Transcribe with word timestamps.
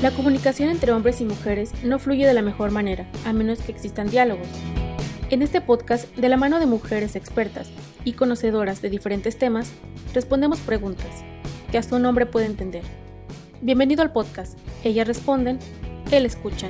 La 0.00 0.12
comunicación 0.12 0.68
entre 0.68 0.92
hombres 0.92 1.20
y 1.20 1.24
mujeres 1.24 1.72
no 1.82 1.98
fluye 1.98 2.24
de 2.24 2.32
la 2.32 2.40
mejor 2.40 2.70
manera, 2.70 3.08
a 3.26 3.32
menos 3.32 3.58
que 3.58 3.72
existan 3.72 4.08
diálogos. 4.08 4.46
En 5.28 5.42
este 5.42 5.60
podcast, 5.60 6.14
de 6.14 6.28
la 6.28 6.36
mano 6.36 6.60
de 6.60 6.66
mujeres 6.66 7.16
expertas 7.16 7.72
y 8.04 8.12
conocedoras 8.12 8.80
de 8.80 8.90
diferentes 8.90 9.38
temas, 9.38 9.72
respondemos 10.14 10.60
preguntas 10.60 11.24
que 11.72 11.78
hasta 11.78 11.96
un 11.96 12.06
hombre 12.06 12.26
puede 12.26 12.46
entender. 12.46 12.84
Bienvenido 13.60 14.02
al 14.02 14.12
podcast. 14.12 14.56
Ellas 14.84 15.08
responden, 15.08 15.58
él 16.12 16.26
escucha. 16.26 16.68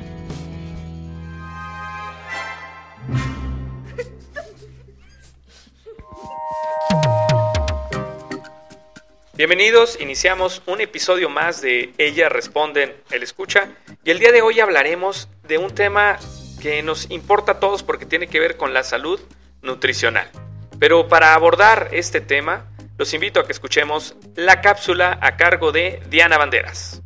Bienvenidos, 9.38 9.96
iniciamos 10.00 10.62
un 10.66 10.80
episodio 10.80 11.30
más 11.30 11.62
de 11.62 11.94
Ellas 11.96 12.32
Responden, 12.32 12.92
Él 13.08 13.22
Escucha, 13.22 13.68
y 14.02 14.10
el 14.10 14.18
día 14.18 14.32
de 14.32 14.42
hoy 14.42 14.58
hablaremos 14.58 15.28
de 15.44 15.58
un 15.58 15.72
tema 15.72 16.18
que 16.60 16.82
nos 16.82 17.08
importa 17.08 17.52
a 17.52 17.60
todos 17.60 17.84
porque 17.84 18.04
tiene 18.04 18.26
que 18.26 18.40
ver 18.40 18.56
con 18.56 18.74
la 18.74 18.82
salud 18.82 19.20
nutricional. 19.62 20.28
Pero 20.80 21.06
para 21.06 21.34
abordar 21.34 21.90
este 21.92 22.20
tema, 22.20 22.66
los 22.96 23.14
invito 23.14 23.38
a 23.38 23.46
que 23.46 23.52
escuchemos 23.52 24.16
la 24.34 24.60
cápsula 24.60 25.20
a 25.22 25.36
cargo 25.36 25.70
de 25.70 26.02
Diana 26.10 26.36
Banderas. 26.36 27.00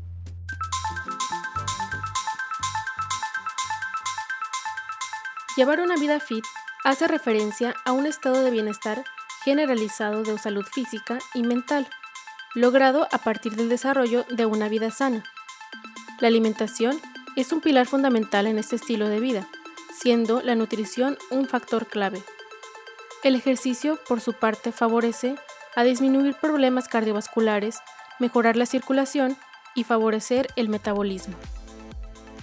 Llevar 5.54 5.80
una 5.80 5.96
vida 5.96 6.18
fit 6.18 6.46
hace 6.82 7.08
referencia 7.08 7.74
a 7.84 7.92
un 7.92 8.06
estado 8.06 8.42
de 8.42 8.50
bienestar 8.50 9.04
generalizado 9.44 10.22
de 10.22 10.38
salud 10.38 10.64
física 10.64 11.18
y 11.34 11.42
mental 11.42 11.86
logrado 12.54 13.08
a 13.12 13.18
partir 13.18 13.56
del 13.56 13.68
desarrollo 13.68 14.24
de 14.30 14.46
una 14.46 14.68
vida 14.68 14.90
sana. 14.90 15.24
La 16.20 16.28
alimentación 16.28 17.00
es 17.36 17.52
un 17.52 17.60
pilar 17.60 17.86
fundamental 17.86 18.46
en 18.46 18.58
este 18.58 18.76
estilo 18.76 19.08
de 19.08 19.20
vida, 19.20 19.48
siendo 19.98 20.42
la 20.42 20.54
nutrición 20.54 21.16
un 21.30 21.46
factor 21.46 21.86
clave. 21.86 22.22
El 23.24 23.34
ejercicio, 23.34 23.98
por 24.08 24.20
su 24.20 24.34
parte, 24.34 24.72
favorece 24.72 25.36
a 25.76 25.84
disminuir 25.84 26.34
problemas 26.34 26.88
cardiovasculares, 26.88 27.78
mejorar 28.18 28.56
la 28.56 28.66
circulación 28.66 29.36
y 29.74 29.84
favorecer 29.84 30.48
el 30.56 30.68
metabolismo. 30.68 31.34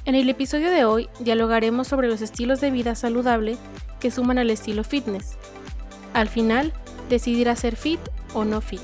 En 0.05 0.15
el 0.15 0.29
episodio 0.29 0.71
de 0.71 0.85
hoy 0.85 1.07
dialogaremos 1.19 1.87
sobre 1.87 2.07
los 2.07 2.21
estilos 2.21 2.61
de 2.61 2.71
vida 2.71 2.95
saludable 2.95 3.57
que 3.99 4.09
suman 4.09 4.39
al 4.39 4.49
estilo 4.49 4.83
fitness. 4.83 5.37
Al 6.13 6.29
final, 6.29 6.73
decidir 7.09 7.55
ser 7.55 7.75
fit 7.75 7.99
o 8.33 8.43
no 8.45 8.61
fit. 8.61 8.81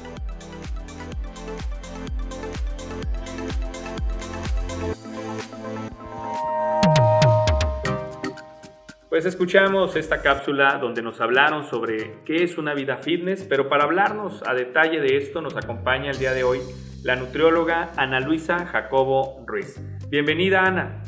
Pues 9.15 9.25
escuchamos 9.25 9.95
esta 9.95 10.21
cápsula 10.21 10.77
donde 10.77 11.01
nos 11.01 11.21
hablaron 11.21 11.63
sobre 11.63 12.21
qué 12.25 12.43
es 12.43 12.57
una 12.57 12.73
vida 12.73 12.97
fitness, 12.97 13.45
pero 13.45 13.69
para 13.69 13.85
hablarnos 13.85 14.43
a 14.45 14.53
detalle 14.53 14.99
de 14.99 15.15
esto 15.15 15.39
nos 15.41 15.55
acompaña 15.55 16.11
el 16.11 16.19
día 16.19 16.33
de 16.33 16.43
hoy 16.43 16.59
la 17.01 17.15
nutrióloga 17.15 17.93
Ana 17.95 18.19
Luisa 18.19 18.65
Jacobo 18.65 19.45
Ruiz. 19.47 19.81
Bienvenida 20.09 20.65
Ana. 20.65 21.01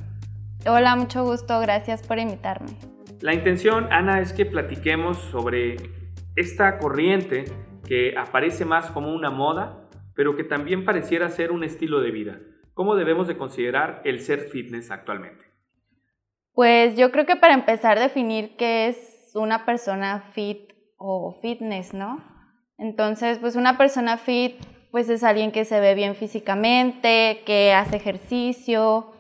Hola, 0.66 0.96
mucho 0.96 1.26
gusto, 1.26 1.60
gracias 1.60 2.08
por 2.08 2.18
invitarme. 2.18 2.78
La 3.20 3.34
intención, 3.34 3.92
Ana, 3.92 4.22
es 4.22 4.32
que 4.32 4.46
platiquemos 4.46 5.18
sobre 5.18 5.76
esta 6.38 6.80
corriente 6.80 7.44
que 7.86 8.18
aparece 8.18 8.64
más 8.64 8.90
como 8.90 9.14
una 9.14 9.32
moda, 9.32 9.86
pero 10.16 10.38
que 10.38 10.46
también 10.46 10.86
pareciera 10.86 11.28
ser 11.28 11.52
un 11.52 11.66
estilo 11.66 12.00
de 12.00 12.12
vida. 12.12 12.40
¿Cómo 12.74 12.96
debemos 12.96 13.28
de 13.28 13.36
considerar 13.36 14.02
el 14.06 14.22
ser 14.22 14.48
fitness 14.48 14.92
actualmente? 14.92 15.47
Pues 16.58 16.96
yo 16.96 17.12
creo 17.12 17.28
que 17.28 17.36
para 17.36 17.54
empezar 17.54 18.00
definir 18.00 18.58
qué 18.58 18.88
es 18.88 19.30
una 19.36 19.64
persona 19.64 20.22
fit 20.34 20.74
o 20.98 21.38
fitness, 21.40 21.94
¿no? 21.94 22.20
Entonces, 22.80 23.38
pues 23.38 23.56
una 23.56 23.78
persona 23.78 24.18
fit 24.18 24.56
pues 24.90 25.08
es 25.10 25.24
alguien 25.24 25.52
que 25.52 25.66
se 25.66 25.80
ve 25.80 25.94
bien 25.94 26.16
físicamente, 26.16 27.44
que 27.46 27.74
hace 27.74 27.98
ejercicio, 27.98 29.12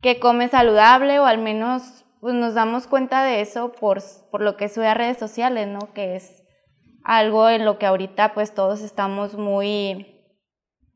que 0.00 0.18
come 0.18 0.48
saludable 0.48 1.18
o 1.18 1.26
al 1.26 1.36
menos 1.36 2.06
pues 2.22 2.34
nos 2.34 2.54
damos 2.54 2.86
cuenta 2.86 3.22
de 3.22 3.42
eso 3.42 3.72
por, 3.72 4.02
por 4.30 4.40
lo 4.40 4.56
que 4.56 4.70
sube 4.70 4.86
a 4.86 4.94
redes 4.94 5.18
sociales, 5.18 5.68
¿no? 5.68 5.92
Que 5.92 6.16
es 6.16 6.42
algo 7.04 7.50
en 7.50 7.66
lo 7.66 7.78
que 7.78 7.84
ahorita 7.84 8.32
pues 8.32 8.54
todos 8.54 8.80
estamos 8.80 9.34
muy 9.34 10.24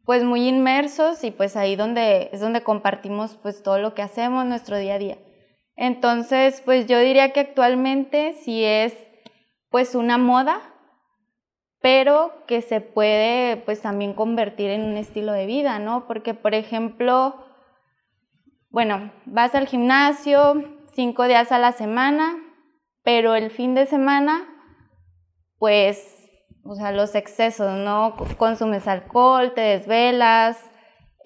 pues 0.07 0.25
muy 0.25 0.49
inmersos 0.49 1.23
y 1.23 1.33
pues 1.33 1.55
ahí 1.55 1.77
donde 1.77 2.31
es 2.33 2.41
donde 2.41 2.63
compartimos 2.63 3.37
pues 3.43 3.63
todo 3.63 3.79
lo 3.79 3.93
que 3.93 4.01
hacemos 4.01 4.47
nuestro 4.47 4.79
día 4.79 4.95
a 4.95 4.99
día. 4.99 5.19
Entonces, 5.77 6.63
pues 6.65 6.87
yo 6.87 6.99
diría 6.99 7.33
que 7.33 7.41
actualmente 7.41 8.33
sí 8.33 8.65
es 8.65 8.97
pues 9.71 9.95
una 9.95 10.17
moda, 10.17 10.61
pero 11.81 12.33
que 12.47 12.63
se 12.63 12.81
puede 12.81 13.59
pues 13.59 13.83
también 13.83 14.15
convertir 14.15 14.71
en 14.71 14.83
un 14.83 14.97
estilo 14.97 15.33
de 15.33 15.47
vida, 15.47 15.79
¿no? 15.79 16.07
Porque, 16.07 16.33
por 16.33 16.55
ejemplo, 16.55 17.45
bueno, 18.71 19.13
vas 19.27 19.55
al 19.55 19.67
gimnasio 19.67 20.65
cinco 20.95 21.25
días 21.25 21.53
a 21.53 21.59
la 21.59 21.73
semana, 21.73 22.37
pero 23.03 23.35
el 23.35 23.51
fin 23.51 23.75
de 23.75 23.85
semana, 23.87 24.49
pues, 25.59 26.13
o 26.65 26.75
sea, 26.75 26.91
los 26.91 27.15
excesos, 27.15 27.77
¿no? 27.79 28.17
Consumes 28.39 28.89
alcohol, 28.89 29.53
te 29.55 29.61
desvelas, 29.61 30.59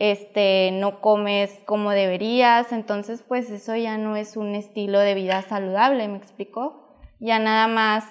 este, 0.01 0.71
no 0.73 1.03
comes 1.03 1.61
como 1.67 1.91
deberías, 1.91 2.73
entonces 2.73 3.23
pues 3.23 3.51
eso 3.51 3.77
ya 3.77 3.99
no 3.99 4.17
es 4.17 4.37
un 4.39 4.55
estilo 4.55 4.99
de 4.99 5.15
vida 5.15 5.43
saludable, 5.43 6.09
¿me 6.09 6.17
explicó? 6.17 6.99
Ya 7.21 7.39
nada 7.39 7.69
más 7.69 8.05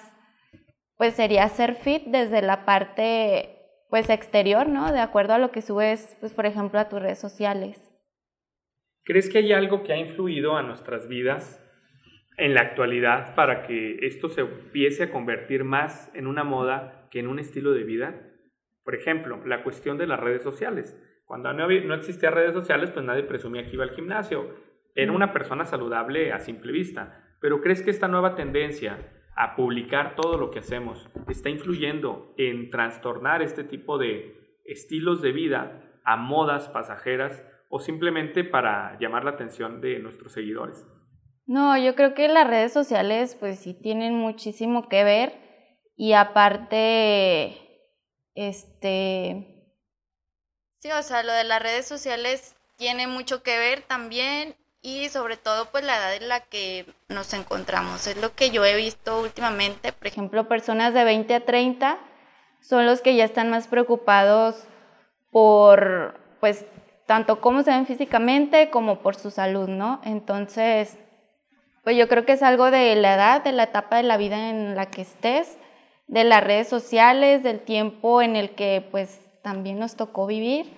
pues 0.96 1.14
sería 1.14 1.48
ser 1.48 1.74
fit 1.74 2.04
desde 2.06 2.42
la 2.42 2.64
parte 2.64 3.56
pues 3.88 4.08
exterior, 4.08 4.68
¿no? 4.68 4.92
De 4.92 5.00
acuerdo 5.00 5.32
a 5.32 5.38
lo 5.38 5.50
que 5.50 5.62
subes, 5.62 6.16
pues 6.20 6.32
por 6.32 6.46
ejemplo, 6.46 6.78
a 6.78 6.88
tus 6.88 7.02
redes 7.02 7.18
sociales. 7.18 7.90
¿Crees 9.02 9.28
que 9.28 9.38
hay 9.38 9.52
algo 9.52 9.82
que 9.82 9.92
ha 9.92 9.96
influido 9.96 10.56
a 10.56 10.62
nuestras 10.62 11.08
vidas 11.08 11.60
en 12.36 12.54
la 12.54 12.60
actualidad 12.60 13.34
para 13.34 13.66
que 13.66 13.98
esto 14.02 14.28
se 14.28 14.42
empiece 14.42 15.02
a 15.02 15.10
convertir 15.10 15.64
más 15.64 16.08
en 16.14 16.28
una 16.28 16.44
moda 16.44 17.08
que 17.10 17.18
en 17.18 17.26
un 17.26 17.40
estilo 17.40 17.72
de 17.72 17.82
vida? 17.82 18.14
Por 18.84 18.94
ejemplo, 18.94 19.44
la 19.44 19.64
cuestión 19.64 19.98
de 19.98 20.06
las 20.06 20.20
redes 20.20 20.44
sociales. 20.44 20.96
Cuando 21.30 21.52
no, 21.52 21.68
no 21.68 21.94
existía 21.94 22.28
redes 22.32 22.52
sociales, 22.52 22.90
pues 22.90 23.04
nadie 23.04 23.22
presumía 23.22 23.62
que 23.62 23.74
iba 23.74 23.84
al 23.84 23.94
gimnasio. 23.94 24.52
Era 24.96 25.12
una 25.12 25.32
persona 25.32 25.64
saludable 25.64 26.32
a 26.32 26.40
simple 26.40 26.72
vista. 26.72 27.22
Pero 27.40 27.60
¿crees 27.60 27.82
que 27.82 27.90
esta 27.90 28.08
nueva 28.08 28.34
tendencia 28.34 28.98
a 29.36 29.54
publicar 29.54 30.16
todo 30.16 30.36
lo 30.38 30.50
que 30.50 30.58
hacemos 30.58 31.08
está 31.28 31.48
influyendo 31.48 32.34
en 32.36 32.68
trastornar 32.70 33.42
este 33.42 33.62
tipo 33.62 33.96
de 33.96 34.58
estilos 34.64 35.22
de 35.22 35.30
vida 35.30 36.00
a 36.04 36.16
modas 36.16 36.68
pasajeras 36.68 37.40
o 37.68 37.78
simplemente 37.78 38.42
para 38.42 38.98
llamar 38.98 39.22
la 39.22 39.30
atención 39.30 39.80
de 39.80 40.00
nuestros 40.00 40.32
seguidores? 40.32 40.84
No, 41.46 41.78
yo 41.78 41.94
creo 41.94 42.12
que 42.14 42.26
las 42.26 42.48
redes 42.48 42.72
sociales 42.72 43.36
pues 43.38 43.60
sí 43.60 43.80
tienen 43.80 44.14
muchísimo 44.14 44.88
que 44.88 45.04
ver 45.04 45.32
Y 45.96 46.12
aparte, 46.14 47.56
este... 48.34 49.59
Sí, 50.80 50.90
o 50.92 51.02
sea, 51.02 51.22
lo 51.22 51.32
de 51.34 51.44
las 51.44 51.62
redes 51.62 51.86
sociales 51.86 52.54
tiene 52.76 53.06
mucho 53.06 53.42
que 53.42 53.58
ver 53.58 53.82
también 53.82 54.56
y 54.80 55.10
sobre 55.10 55.36
todo 55.36 55.66
pues 55.70 55.84
la 55.84 55.98
edad 55.98 56.14
en 56.16 56.28
la 56.28 56.40
que 56.40 56.86
nos 57.08 57.34
encontramos. 57.34 58.06
Es 58.06 58.16
lo 58.16 58.34
que 58.34 58.50
yo 58.50 58.64
he 58.64 58.74
visto 58.76 59.20
últimamente. 59.20 59.92
Por 59.92 60.06
ejemplo, 60.06 60.48
personas 60.48 60.94
de 60.94 61.04
20 61.04 61.34
a 61.34 61.44
30 61.44 61.98
son 62.62 62.86
los 62.86 63.02
que 63.02 63.14
ya 63.14 63.26
están 63.26 63.50
más 63.50 63.68
preocupados 63.68 64.64
por 65.30 66.18
pues 66.40 66.64
tanto 67.04 67.42
cómo 67.42 67.62
se 67.62 67.72
ven 67.72 67.86
físicamente 67.86 68.70
como 68.70 69.00
por 69.00 69.16
su 69.16 69.30
salud, 69.30 69.68
¿no? 69.68 70.00
Entonces, 70.02 70.96
pues 71.84 71.94
yo 71.98 72.08
creo 72.08 72.24
que 72.24 72.32
es 72.32 72.42
algo 72.42 72.70
de 72.70 72.94
la 72.94 73.16
edad, 73.16 73.44
de 73.44 73.52
la 73.52 73.64
etapa 73.64 73.98
de 73.98 74.04
la 74.04 74.16
vida 74.16 74.48
en 74.48 74.76
la 74.76 74.86
que 74.86 75.02
estés, 75.02 75.58
de 76.06 76.24
las 76.24 76.42
redes 76.42 76.68
sociales, 76.68 77.42
del 77.42 77.60
tiempo 77.60 78.22
en 78.22 78.34
el 78.34 78.54
que 78.54 78.82
pues 78.90 79.20
también 79.42 79.78
nos 79.78 79.96
tocó 79.96 80.26
vivir 80.26 80.72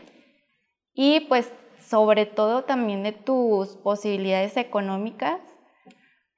y 0.94 1.20
pues 1.20 1.52
sobre 1.80 2.26
todo 2.26 2.64
también 2.64 3.02
de 3.02 3.12
tus 3.12 3.76
posibilidades 3.76 4.56
económicas, 4.56 5.40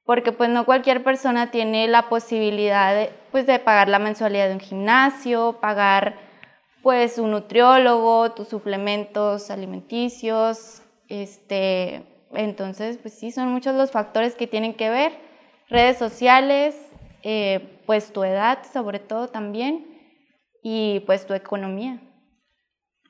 porque 0.04 0.32
pues 0.32 0.50
no 0.50 0.64
cualquier 0.64 1.02
persona 1.02 1.50
tiene 1.50 1.88
la 1.88 2.08
posibilidad 2.08 2.94
de, 2.94 3.10
pues, 3.30 3.46
de 3.46 3.58
pagar 3.58 3.88
la 3.88 3.98
mensualidad 3.98 4.48
de 4.48 4.54
un 4.54 4.60
gimnasio, 4.60 5.58
pagar 5.60 6.18
pues 6.82 7.18
un 7.18 7.30
nutriólogo, 7.30 8.32
tus 8.32 8.48
suplementos 8.48 9.50
alimenticios, 9.50 10.82
este, 11.08 12.04
entonces 12.32 12.98
pues 12.98 13.14
sí, 13.14 13.30
son 13.30 13.48
muchos 13.48 13.74
los 13.74 13.90
factores 13.90 14.34
que 14.34 14.46
tienen 14.46 14.74
que 14.74 14.90
ver, 14.90 15.12
redes 15.70 15.96
sociales, 15.96 16.76
eh, 17.22 17.80
pues 17.86 18.12
tu 18.12 18.22
edad 18.22 18.58
sobre 18.70 18.98
todo 18.98 19.28
también 19.28 19.86
y 20.62 21.00
pues 21.06 21.26
tu 21.26 21.32
economía. 21.32 22.00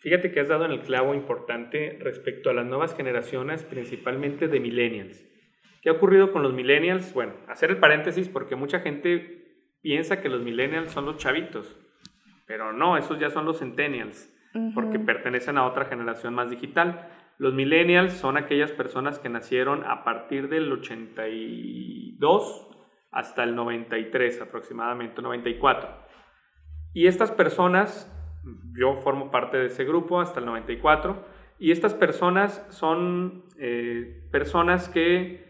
Fíjate 0.05 0.31
que 0.33 0.41
has 0.41 0.49
dado 0.49 0.67
en 0.67 0.71
el 0.71 0.83
clavo 0.83 1.15
importante 1.15 1.99
respecto 1.99 2.51
a 2.51 2.53
las 2.53 2.67
nuevas 2.67 2.95
generaciones, 2.95 3.65
principalmente 3.65 4.49
de 4.49 4.61
millennials. 4.61 5.25
¿Qué 5.81 5.89
ha 5.89 5.93
ocurrido 5.93 6.31
con 6.31 6.43
los 6.43 6.53
millennials? 6.53 7.15
Bueno, 7.15 7.33
hacer 7.49 7.71
el 7.71 7.79
paréntesis 7.79 8.29
porque 8.29 8.55
mucha 8.55 8.81
gente 8.81 9.65
piensa 9.81 10.21
que 10.21 10.29
los 10.29 10.43
millennials 10.43 10.93
son 10.93 11.07
los 11.07 11.17
chavitos, 11.17 11.75
pero 12.47 12.75
no, 12.75 12.99
esos 12.99 13.19
ya 13.19 13.31
son 13.31 13.47
los 13.47 13.61
centennials, 13.61 14.31
porque 14.75 14.99
pertenecen 14.99 15.57
a 15.57 15.67
otra 15.67 15.87
generación 15.87 16.35
más 16.35 16.51
digital. 16.51 17.09
Los 17.39 17.55
millennials 17.55 18.13
son 18.13 18.37
aquellas 18.37 18.73
personas 18.73 19.19
que 19.19 19.31
nacieron 19.31 19.85
a 19.85 20.05
partir 20.05 20.51
del 20.51 20.71
82 20.71 22.69
hasta 23.11 23.43
el 23.43 23.55
93 23.55 24.43
aproximadamente, 24.43 25.23
94. 25.23 25.89
Y 26.93 27.07
estas 27.07 27.31
personas 27.31 28.14
yo 28.77 29.01
formo 29.03 29.31
parte 29.31 29.57
de 29.57 29.67
ese 29.67 29.85
grupo 29.85 30.21
hasta 30.21 30.41
el 30.41 30.47
94 30.47 31.25
y 31.59 31.71
estas 31.71 31.95
personas 31.95 32.65
son 32.71 33.45
eh, 33.59 34.23
personas 34.31 34.89
que 34.89 35.45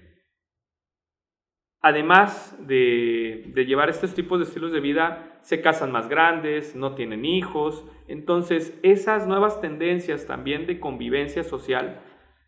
además 1.80 2.56
de, 2.66 3.44
de, 3.48 3.66
llevar 3.66 3.90
estos 3.90 4.14
tipos 4.14 4.38
de 4.38 4.44
estilos 4.44 4.72
de 4.72 4.80
vida, 4.80 5.38
se 5.42 5.60
casan 5.60 5.92
más 5.92 6.08
grandes, 6.08 6.74
no 6.74 6.94
tienen 6.94 7.26
hijos. 7.26 7.84
Entonces, 8.08 8.78
esas 8.82 9.26
nuevas 9.26 9.60
tendencias 9.60 10.26
también 10.26 10.66
de 10.66 10.80
convivencia 10.80 11.44
social 11.44 12.00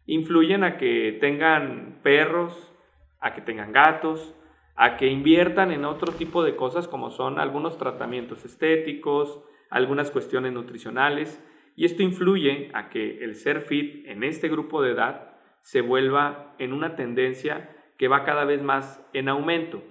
influyen 0.06 0.64
a 0.64 0.78
que 0.78 1.18
tengan 1.20 2.00
perros, 2.02 2.72
a 3.20 3.34
que 3.34 3.42
tengan 3.42 3.72
gatos, 3.72 4.34
a 4.74 4.96
que 4.96 5.08
inviertan 5.08 5.72
en 5.72 5.84
otro 5.84 6.12
tipo 6.12 6.42
de 6.42 6.56
cosas 6.56 6.88
como 6.88 7.10
son 7.10 7.38
algunos 7.38 7.76
tratamientos 7.76 8.44
estéticos, 8.44 9.42
algunas 9.70 10.10
cuestiones 10.10 10.52
nutricionales 10.52 11.42
y 11.76 11.84
esto 11.84 12.02
influye 12.02 12.70
a 12.72 12.88
que 12.88 13.22
el 13.22 13.34
ser 13.34 13.60
fit 13.60 14.06
en 14.06 14.24
este 14.24 14.48
grupo 14.48 14.82
de 14.82 14.92
edad 14.92 15.36
se 15.60 15.82
vuelva 15.82 16.54
en 16.58 16.72
una 16.72 16.96
tendencia 16.96 17.70
que 17.98 18.08
va 18.08 18.24
cada 18.24 18.44
vez 18.44 18.62
más 18.62 19.00
en 19.12 19.28
aumento. 19.28 19.82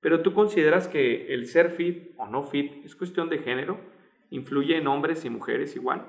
Pero 0.00 0.22
tú 0.22 0.32
consideras 0.32 0.88
que 0.88 1.34
el 1.34 1.46
ser 1.46 1.70
fit 1.70 2.14
o 2.16 2.26
no 2.26 2.42
fit 2.42 2.84
es 2.84 2.94
cuestión 2.94 3.28
de 3.28 3.38
género, 3.38 3.80
influye 4.30 4.76
en 4.76 4.86
hombres 4.86 5.24
y 5.24 5.30
mujeres 5.30 5.74
igual. 5.76 6.06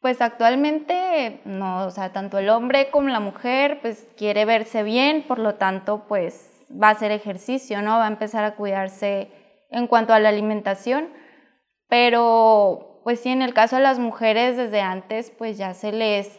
Pues 0.00 0.20
actualmente 0.20 1.40
no, 1.44 1.86
o 1.86 1.90
sea, 1.90 2.12
tanto 2.12 2.38
el 2.38 2.50
hombre 2.50 2.90
como 2.90 3.08
la 3.08 3.20
mujer 3.20 3.78
pues 3.80 4.08
quiere 4.16 4.44
verse 4.44 4.84
bien, 4.84 5.24
por 5.26 5.38
lo 5.40 5.54
tanto 5.54 6.04
pues 6.06 6.64
va 6.70 6.88
a 6.88 6.92
hacer 6.92 7.10
ejercicio, 7.10 7.82
¿no? 7.82 7.98
Va 7.98 8.04
a 8.04 8.10
empezar 8.10 8.44
a 8.44 8.54
cuidarse 8.54 9.32
en 9.70 9.86
cuanto 9.86 10.12
a 10.12 10.20
la 10.20 10.28
alimentación 10.28 11.08
pero, 11.88 13.00
pues 13.04 13.20
sí, 13.20 13.30
en 13.30 13.42
el 13.42 13.54
caso 13.54 13.76
de 13.76 13.82
las 13.82 13.98
mujeres 13.98 14.56
desde 14.56 14.80
antes, 14.80 15.30
pues 15.30 15.56
ya 15.56 15.72
se 15.74 15.92
les, 15.92 16.38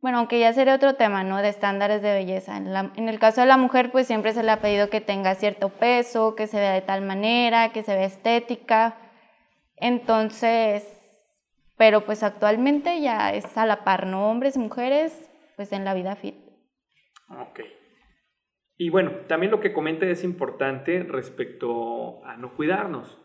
bueno, 0.00 0.18
aunque 0.18 0.38
ya 0.38 0.52
sería 0.52 0.76
otro 0.76 0.94
tema, 0.94 1.24
¿no? 1.24 1.42
De 1.42 1.48
estándares 1.48 2.02
de 2.02 2.12
belleza. 2.12 2.56
En, 2.56 3.08
el 3.08 3.18
caso 3.18 3.40
de 3.40 3.48
la 3.48 3.56
mujer, 3.56 3.90
pues 3.90 4.06
siempre 4.06 4.32
se 4.32 4.44
le 4.44 4.52
ha 4.52 4.60
pedido 4.60 4.90
que 4.90 5.00
tenga 5.00 5.34
cierto 5.34 5.70
peso, 5.70 6.36
que 6.36 6.46
se 6.46 6.58
vea 6.58 6.72
de 6.72 6.82
tal 6.82 7.02
manera, 7.02 7.72
que 7.72 7.82
se 7.82 7.96
vea 7.96 8.06
estética. 8.06 8.96
Entonces, 9.76 10.86
pero 11.76 12.04
pues 12.04 12.22
actualmente 12.22 13.00
ya 13.00 13.34
es 13.34 13.56
a 13.58 13.66
la 13.66 13.82
par, 13.82 14.06
¿no? 14.06 14.30
Hombres 14.30 14.54
y 14.54 14.60
mujeres, 14.60 15.30
pues 15.56 15.72
en 15.72 15.84
la 15.84 15.94
vida 15.94 16.14
fit. 16.14 16.36
Ok. 17.30 17.60
Y 18.76 18.90
bueno, 18.90 19.10
también 19.26 19.50
lo 19.50 19.58
que 19.58 19.72
comenta 19.72 20.06
es 20.06 20.22
importante 20.22 21.02
respecto 21.02 22.24
a 22.24 22.36
no 22.36 22.54
cuidarnos. 22.54 23.18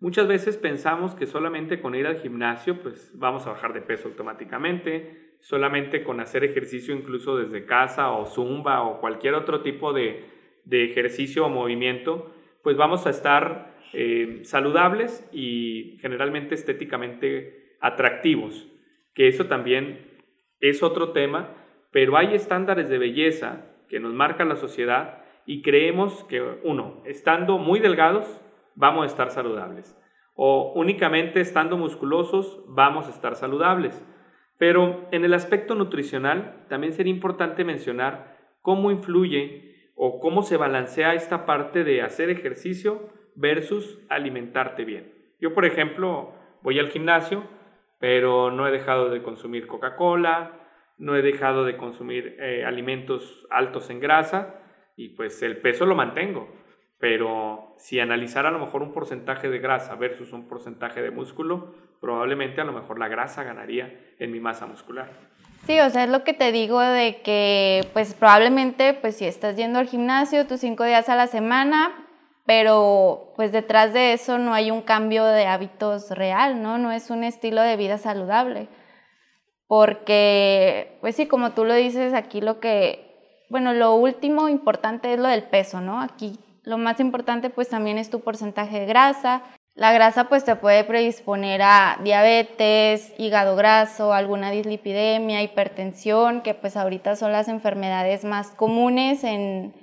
Muchas 0.00 0.26
veces 0.26 0.56
pensamos 0.56 1.14
que 1.14 1.26
solamente 1.26 1.82
con 1.82 1.94
ir 1.94 2.06
al 2.06 2.18
gimnasio 2.18 2.80
pues 2.80 3.12
vamos 3.14 3.46
a 3.46 3.50
bajar 3.50 3.74
de 3.74 3.82
peso 3.82 4.08
automáticamente, 4.08 5.34
solamente 5.40 6.02
con 6.02 6.20
hacer 6.20 6.42
ejercicio 6.42 6.94
incluso 6.94 7.36
desde 7.36 7.66
casa 7.66 8.10
o 8.10 8.24
zumba 8.24 8.82
o 8.82 8.98
cualquier 8.98 9.34
otro 9.34 9.60
tipo 9.60 9.92
de, 9.92 10.24
ejercicio 10.70 11.44
o 11.44 11.48
movimiento, 11.50 12.32
pues 12.62 12.78
vamos 12.78 13.06
a 13.06 13.10
estar 13.10 13.76
eh, 13.92 14.40
saludables 14.44 15.28
y 15.32 15.98
generalmente 16.00 16.54
estéticamente 16.54 17.76
atractivos, 17.80 18.68
que 19.14 19.28
eso 19.28 19.46
también 19.46 20.18
es 20.60 20.82
otro 20.82 21.10
tema, 21.10 21.56
pero 21.90 22.16
hay 22.16 22.34
estándares 22.34 22.88
de 22.88 22.98
belleza 22.98 23.66
que 23.88 24.00
nos 24.00 24.14
marca 24.14 24.44
la 24.44 24.56
sociedad 24.56 25.24
y 25.44 25.60
creemos 25.60 26.24
que 26.24 26.40
uno, 26.62 27.02
estando 27.04 27.58
muy 27.58 27.80
delgados, 27.80 28.40
vamos 28.80 29.04
a 29.04 29.06
estar 29.06 29.30
saludables. 29.30 29.96
O 30.34 30.72
únicamente 30.74 31.40
estando 31.40 31.76
musculosos 31.76 32.64
vamos 32.66 33.06
a 33.06 33.10
estar 33.10 33.36
saludables. 33.36 34.04
Pero 34.58 35.06
en 35.12 35.24
el 35.24 35.34
aspecto 35.34 35.74
nutricional 35.74 36.66
también 36.68 36.92
sería 36.92 37.12
importante 37.12 37.64
mencionar 37.64 38.38
cómo 38.62 38.90
influye 38.90 39.92
o 39.94 40.18
cómo 40.18 40.42
se 40.42 40.56
balancea 40.56 41.14
esta 41.14 41.46
parte 41.46 41.84
de 41.84 42.02
hacer 42.02 42.30
ejercicio 42.30 43.10
versus 43.36 44.00
alimentarte 44.08 44.84
bien. 44.84 45.14
Yo, 45.40 45.54
por 45.54 45.64
ejemplo, 45.64 46.34
voy 46.62 46.78
al 46.78 46.90
gimnasio, 46.90 47.44
pero 47.98 48.50
no 48.50 48.66
he 48.66 48.70
dejado 48.70 49.10
de 49.10 49.22
consumir 49.22 49.66
Coca-Cola, 49.66 50.58
no 50.96 51.16
he 51.16 51.22
dejado 51.22 51.64
de 51.64 51.76
consumir 51.76 52.36
eh, 52.38 52.64
alimentos 52.64 53.46
altos 53.50 53.90
en 53.90 54.00
grasa 54.00 54.62
y 54.96 55.10
pues 55.10 55.42
el 55.42 55.58
peso 55.58 55.86
lo 55.86 55.94
mantengo. 55.94 56.59
Pero 57.00 57.74
si 57.78 57.98
analizara 57.98 58.50
a 58.50 58.52
lo 58.52 58.58
mejor 58.58 58.82
un 58.82 58.92
porcentaje 58.92 59.48
de 59.48 59.58
grasa 59.58 59.94
versus 59.94 60.34
un 60.34 60.46
porcentaje 60.46 61.00
de 61.00 61.10
músculo, 61.10 61.74
probablemente 61.98 62.60
a 62.60 62.64
lo 62.64 62.72
mejor 62.72 62.98
la 62.98 63.08
grasa 63.08 63.42
ganaría 63.42 63.98
en 64.18 64.30
mi 64.30 64.38
masa 64.38 64.66
muscular. 64.66 65.10
Sí, 65.66 65.80
o 65.80 65.88
sea, 65.88 66.04
es 66.04 66.10
lo 66.10 66.24
que 66.24 66.34
te 66.34 66.52
digo 66.52 66.78
de 66.78 67.22
que 67.22 67.86
pues 67.94 68.14
probablemente 68.14 68.92
pues 68.92 69.16
si 69.16 69.24
estás 69.24 69.56
yendo 69.56 69.78
al 69.78 69.86
gimnasio 69.86 70.46
tus 70.46 70.60
cinco 70.60 70.84
días 70.84 71.08
a 71.08 71.16
la 71.16 71.26
semana, 71.26 72.06
pero 72.44 73.32
pues 73.34 73.50
detrás 73.50 73.94
de 73.94 74.12
eso 74.12 74.38
no 74.38 74.52
hay 74.52 74.70
un 74.70 74.82
cambio 74.82 75.24
de 75.24 75.46
hábitos 75.46 76.10
real, 76.10 76.62
¿no? 76.62 76.76
No 76.76 76.92
es 76.92 77.08
un 77.08 77.24
estilo 77.24 77.62
de 77.62 77.76
vida 77.76 77.96
saludable. 77.96 78.68
Porque, 79.66 80.98
pues 81.00 81.14
sí, 81.14 81.28
como 81.28 81.52
tú 81.52 81.64
lo 81.64 81.74
dices, 81.74 82.12
aquí 82.12 82.40
lo 82.40 82.58
que, 82.58 83.46
bueno, 83.50 83.72
lo 83.72 83.94
último 83.94 84.48
importante 84.48 85.14
es 85.14 85.20
lo 85.20 85.28
del 85.28 85.44
peso, 85.44 85.80
¿no? 85.80 86.00
Aquí 86.00 86.40
lo 86.70 86.78
más 86.78 87.00
importante 87.00 87.50
pues 87.50 87.68
también 87.68 87.98
es 87.98 88.10
tu 88.10 88.20
porcentaje 88.20 88.78
de 88.80 88.86
grasa. 88.86 89.42
La 89.74 89.92
grasa 89.92 90.28
pues 90.28 90.44
te 90.44 90.54
puede 90.54 90.84
predisponer 90.84 91.62
a 91.62 91.98
diabetes, 92.02 93.12
hígado 93.18 93.56
graso, 93.56 94.12
alguna 94.12 94.52
dislipidemia, 94.52 95.42
hipertensión, 95.42 96.42
que 96.42 96.54
pues 96.54 96.76
ahorita 96.76 97.16
son 97.16 97.32
las 97.32 97.48
enfermedades 97.48 98.24
más 98.24 98.52
comunes 98.52 99.24
en 99.24 99.74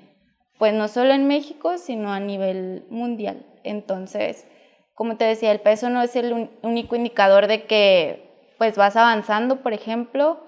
pues 0.58 0.74
no 0.74 0.88
solo 0.88 1.12
en 1.13 1.27
México, 1.27 1.77
sino 1.77 2.13
a 2.13 2.20
nivel 2.22 2.86
mundial. 2.89 3.46
Entonces, 3.63 4.48
como 4.94 5.17
te 5.17 5.25
decía, 5.25 5.51
el 5.51 5.60
peso 5.60 5.89
no 5.89 6.01
es 6.01 6.15
el 6.15 6.50
único 6.63 6.96
indicador 6.96 7.48
de 7.48 7.65
que 7.65 8.53
pues 8.58 8.77
vas 8.77 8.96
avanzando, 8.96 9.58
por 9.58 9.74
ejemplo, 9.74 10.39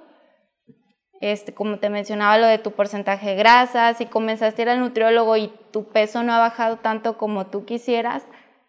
este, 1.22 1.54
como 1.54 1.80
te 1.80 1.90
mencionaba, 1.90 2.38
lo 2.38 2.48
de 2.48 2.58
tu 2.58 2.72
porcentaje 2.72 3.30
de 3.30 3.36
grasa, 3.36 3.94
si 3.94 4.06
comenzaste 4.06 4.62
a 4.62 4.64
ir 4.64 4.70
al 4.70 4.80
nutriólogo 4.80 5.36
y 5.38 5.52
tu 5.72 5.86
peso 5.86 6.24
no 6.24 6.34
ha 6.34 6.40
bajado 6.40 6.78
tanto 6.78 7.18
como 7.18 7.48
tú 7.48 7.66
quisieras, 7.66 8.24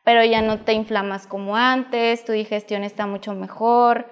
pero 0.04 0.24
ya 0.24 0.42
no 0.42 0.58
te 0.60 0.72
inflamas 0.72 1.26
como 1.26 1.56
antes, 1.56 2.24
tu 2.24 2.32
digestión 2.32 2.82
está 2.82 3.06
mucho 3.06 3.34
mejor, 3.34 4.06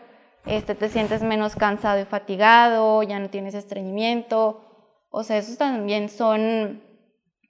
este, 0.47 0.75
te 0.75 0.89
sientes 0.89 1.23
menos 1.23 1.57
cansado 1.57 2.01
y 2.01 2.05
fatigado, 2.05 3.03
ya 3.03 3.19
no 3.19 3.29
tienes 3.29 3.55
estreñimiento. 3.55 4.65
O 5.11 5.23
sea, 5.25 5.39
esos 5.39 5.59
también 5.59 6.09
son 6.09 6.83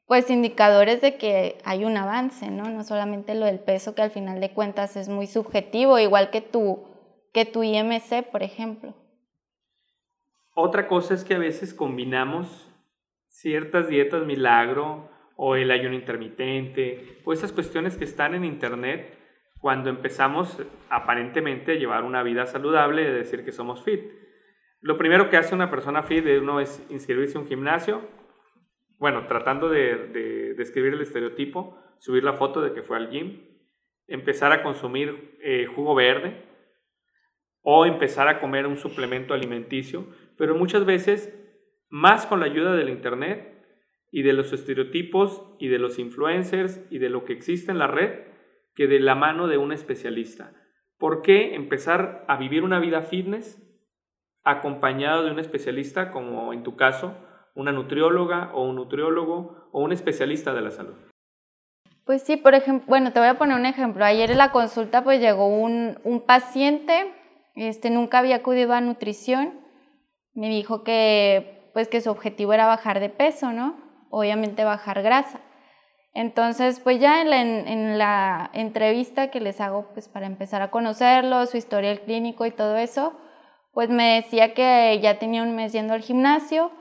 pues 0.07 0.30
indicadores 0.30 1.02
de 1.02 1.16
que 1.16 1.59
hay 1.64 1.85
un 1.85 1.97
avance, 1.97 2.50
¿no? 2.50 2.71
No 2.71 2.83
solamente 2.83 3.35
lo 3.35 3.45
del 3.45 3.61
peso, 3.61 3.95
que 3.95 4.00
al 4.00 4.11
final 4.11 4.40
de 4.40 4.52
cuentas 4.52 4.97
es 4.97 5.09
muy 5.09 5.26
subjetivo, 5.26 5.99
igual 5.99 6.30
que 6.30 6.40
tu, 6.40 6.83
que 7.35 7.45
tu 7.45 7.62
IMC, 7.62 8.23
por 8.30 8.42
ejemplo. 8.42 8.95
Otra 10.60 10.88
cosa 10.88 11.14
es 11.14 11.24
que 11.24 11.34
a 11.34 11.38
veces 11.38 11.72
combinamos 11.72 12.68
ciertas 13.28 13.86
dietas 13.86 14.26
milagro 14.26 15.08
o 15.36 15.54
el 15.54 15.70
ayuno 15.70 15.94
intermitente 15.94 17.20
o 17.24 17.32
esas 17.32 17.52
cuestiones 17.52 17.96
que 17.96 18.02
están 18.02 18.34
en 18.34 18.44
internet 18.44 19.16
cuando 19.60 19.88
empezamos 19.88 20.60
aparentemente 20.90 21.70
a 21.70 21.74
llevar 21.76 22.02
una 22.02 22.24
vida 22.24 22.44
saludable 22.46 23.02
y 23.02 23.12
decir 23.12 23.44
que 23.44 23.52
somos 23.52 23.84
fit. 23.84 24.02
Lo 24.80 24.98
primero 24.98 25.30
que 25.30 25.36
hace 25.36 25.54
una 25.54 25.70
persona 25.70 26.02
fit 26.02 26.24
de 26.24 26.40
uno 26.40 26.58
es 26.58 26.84
inscribirse 26.90 27.38
a 27.38 27.42
un 27.42 27.46
gimnasio, 27.46 28.02
bueno, 28.98 29.28
tratando 29.28 29.68
de, 29.68 30.54
describir 30.56 30.94
el 30.94 31.02
estereotipo, 31.02 31.78
subir 31.98 32.24
la 32.24 32.32
foto 32.32 32.62
de 32.62 32.72
que 32.72 32.82
fue 32.82 32.96
al 32.96 33.10
gym, 33.10 33.44
empezar 34.08 34.50
a 34.50 34.64
consumir 34.64 35.38
eh, 35.40 35.66
jugo 35.66 35.94
verde 35.94 36.42
o 37.62 37.86
empezar 37.86 38.26
a 38.26 38.40
comer 38.40 38.66
un 38.66 38.76
suplemento 38.76 39.34
alimenticio, 39.34 40.06
pero 40.38 40.54
muchas 40.54 40.87
veces 40.87 41.35
más 41.90 42.25
con 42.26 42.40
la 42.40 42.47
ayuda 42.47 42.75
del 42.75 42.88
Internet 42.88 43.59
y 44.11 44.23
de 44.23 44.33
los 44.33 44.52
estereotipos 44.52 45.42
y 45.59 45.68
de 45.68 45.78
los 45.78 45.99
influencers 45.99 46.80
y 46.90 46.99
de 46.99 47.11
lo 47.11 47.25
que 47.25 47.35
existe 47.35 47.71
en 47.71 47.78
la 47.78 47.88
red 47.88 48.28
que 48.75 48.87
de 48.87 49.00
la 49.00 49.14
mano 49.14 49.49
de 49.49 49.59
un 49.59 49.73
especialista. 49.73 50.52
¿Por 50.99 51.23
qué 51.23 51.54
empezar 51.54 52.25
a 52.28 52.37
vivir 52.37 52.62
una 52.62 52.80
vida 52.80 53.02
fitness 53.02 53.62
acompañado 54.45 55.25
de 55.25 55.30
un 55.30 55.38
especialista 55.38 56.11
como 56.11 56.52
en 56.52 56.62
tu 56.62 56.76
caso, 56.76 57.14
una 57.54 57.73
nutrióloga 57.73 58.52
o 58.54 58.66
un 58.66 58.76
nutriólogo 58.76 59.68
o 59.73 59.83
un 59.83 59.92
especialista 59.92 60.54
de 60.54 60.62
la 60.62 60.71
salud? 60.71 60.95
Pues 62.04 62.23
sí, 62.23 62.37
por 62.37 62.54
ejemplo, 62.54 62.87
bueno, 62.88 63.12
te 63.12 63.18
voy 63.18 63.28
a 63.28 63.37
poner 63.37 63.59
un 63.59 63.66
ejemplo. 63.66 64.04
Ayer 64.04 64.30
en 64.30 64.38
la 64.38 64.50
consulta 64.50 65.04
pues 65.04 65.21
llegó 65.21 65.47
un, 65.47 65.99
un 66.04 66.21
paciente, 66.21 67.12
este, 67.54 67.90
nunca 67.90 68.21
había 68.21 68.37
acudido 68.37 68.73
a 68.73 68.80
nutrición, 68.80 69.57
me 70.38 70.49
dijo 70.49 70.85
que 70.85 71.71
pues 71.75 71.88
que 71.88 72.00
su 72.00 72.11
objetivo 72.11 72.52
era 72.52 72.66
bajar 72.66 73.00
de 73.00 73.09
peso, 73.09 73.52
¿no? 73.52 73.88
obviamente 74.11 74.64
bajar 74.64 75.02
grasa. 75.02 75.40
Entonces, 76.14 76.80
pues 76.80 77.00
ya 77.00 77.23
en 77.23 77.99
la, 77.99 78.50
entrevista 78.54 79.30
que 79.30 79.40
les 79.40 79.61
hago, 79.61 79.88
pues 79.92 80.09
para 80.09 80.26
empezar 80.26 80.62
a 80.62 80.71
conocerlo, 80.71 81.47
su 81.47 81.57
historial 81.57 82.00
clínico 82.00 82.47
y 82.47 82.50
todo 82.50 82.76
eso, 82.76 83.12
pues 83.73 83.88
me 83.90 84.16
decía 84.16 84.54
que 84.54 84.99
ya 85.00 85.18
tenía 85.18 85.42
un 85.42 85.54
mes 85.54 85.73
yendo 85.73 85.95
al 85.95 86.02
gimnasio, 86.02 86.73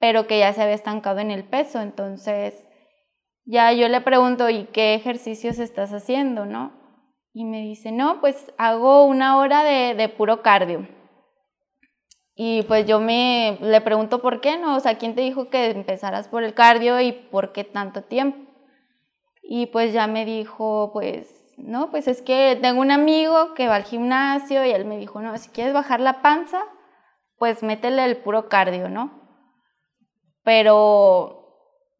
pero 0.00 0.26
que 0.26 0.38
ya 0.38 0.52
se 0.52 0.62
había 0.62 0.74
estancado 0.74 1.20
en 1.20 1.30
el 1.30 1.44
peso. 1.44 1.80
Entonces, 1.80 2.54
ya 3.44 3.72
yo 3.72 3.88
le 3.88 4.00
pregunto, 4.00 4.48
¿y 4.50 4.64
qué 4.64 4.94
ejercicios 4.94 5.58
estás 5.58 5.92
haciendo, 5.92 6.46
no? 6.46 6.72
Y 7.32 7.44
me 7.44 7.60
dice, 7.60 7.92
no, 7.92 8.20
pues 8.20 8.52
hago 8.58 9.04
una 9.04 9.36
hora 9.36 9.62
de, 9.62 9.94
de 9.94 10.08
puro 10.08 10.42
cardio. 10.42 10.88
Y 12.34 12.62
pues 12.62 12.86
yo 12.86 12.98
me 12.98 13.58
le 13.60 13.80
pregunto 13.80 14.22
por 14.22 14.40
qué, 14.40 14.56
¿no? 14.58 14.76
O 14.76 14.80
sea, 14.80 14.96
¿quién 14.96 15.14
te 15.14 15.20
dijo 15.20 15.50
que 15.50 15.70
empezaras 15.70 16.28
por 16.28 16.42
el 16.42 16.54
cardio 16.54 17.00
y 17.00 17.12
por 17.12 17.52
qué 17.52 17.64
tanto 17.64 18.02
tiempo? 18.02 18.50
Y 19.42 19.66
pues 19.66 19.92
ya 19.92 20.06
me 20.06 20.24
dijo, 20.24 20.90
pues, 20.92 21.54
no, 21.58 21.90
pues 21.90 22.08
es 22.08 22.22
que 22.22 22.58
tengo 22.60 22.80
un 22.80 22.90
amigo 22.90 23.54
que 23.54 23.68
va 23.68 23.76
al 23.76 23.84
gimnasio 23.84 24.64
y 24.64 24.70
él 24.70 24.86
me 24.86 24.96
dijo, 24.96 25.20
no, 25.20 25.36
si 25.36 25.50
quieres 25.50 25.74
bajar 25.74 26.00
la 26.00 26.22
panza, 26.22 26.62
pues 27.36 27.62
métele 27.62 28.04
el 28.04 28.16
puro 28.16 28.48
cardio, 28.48 28.88
¿no? 28.88 29.20
Pero 30.42 31.42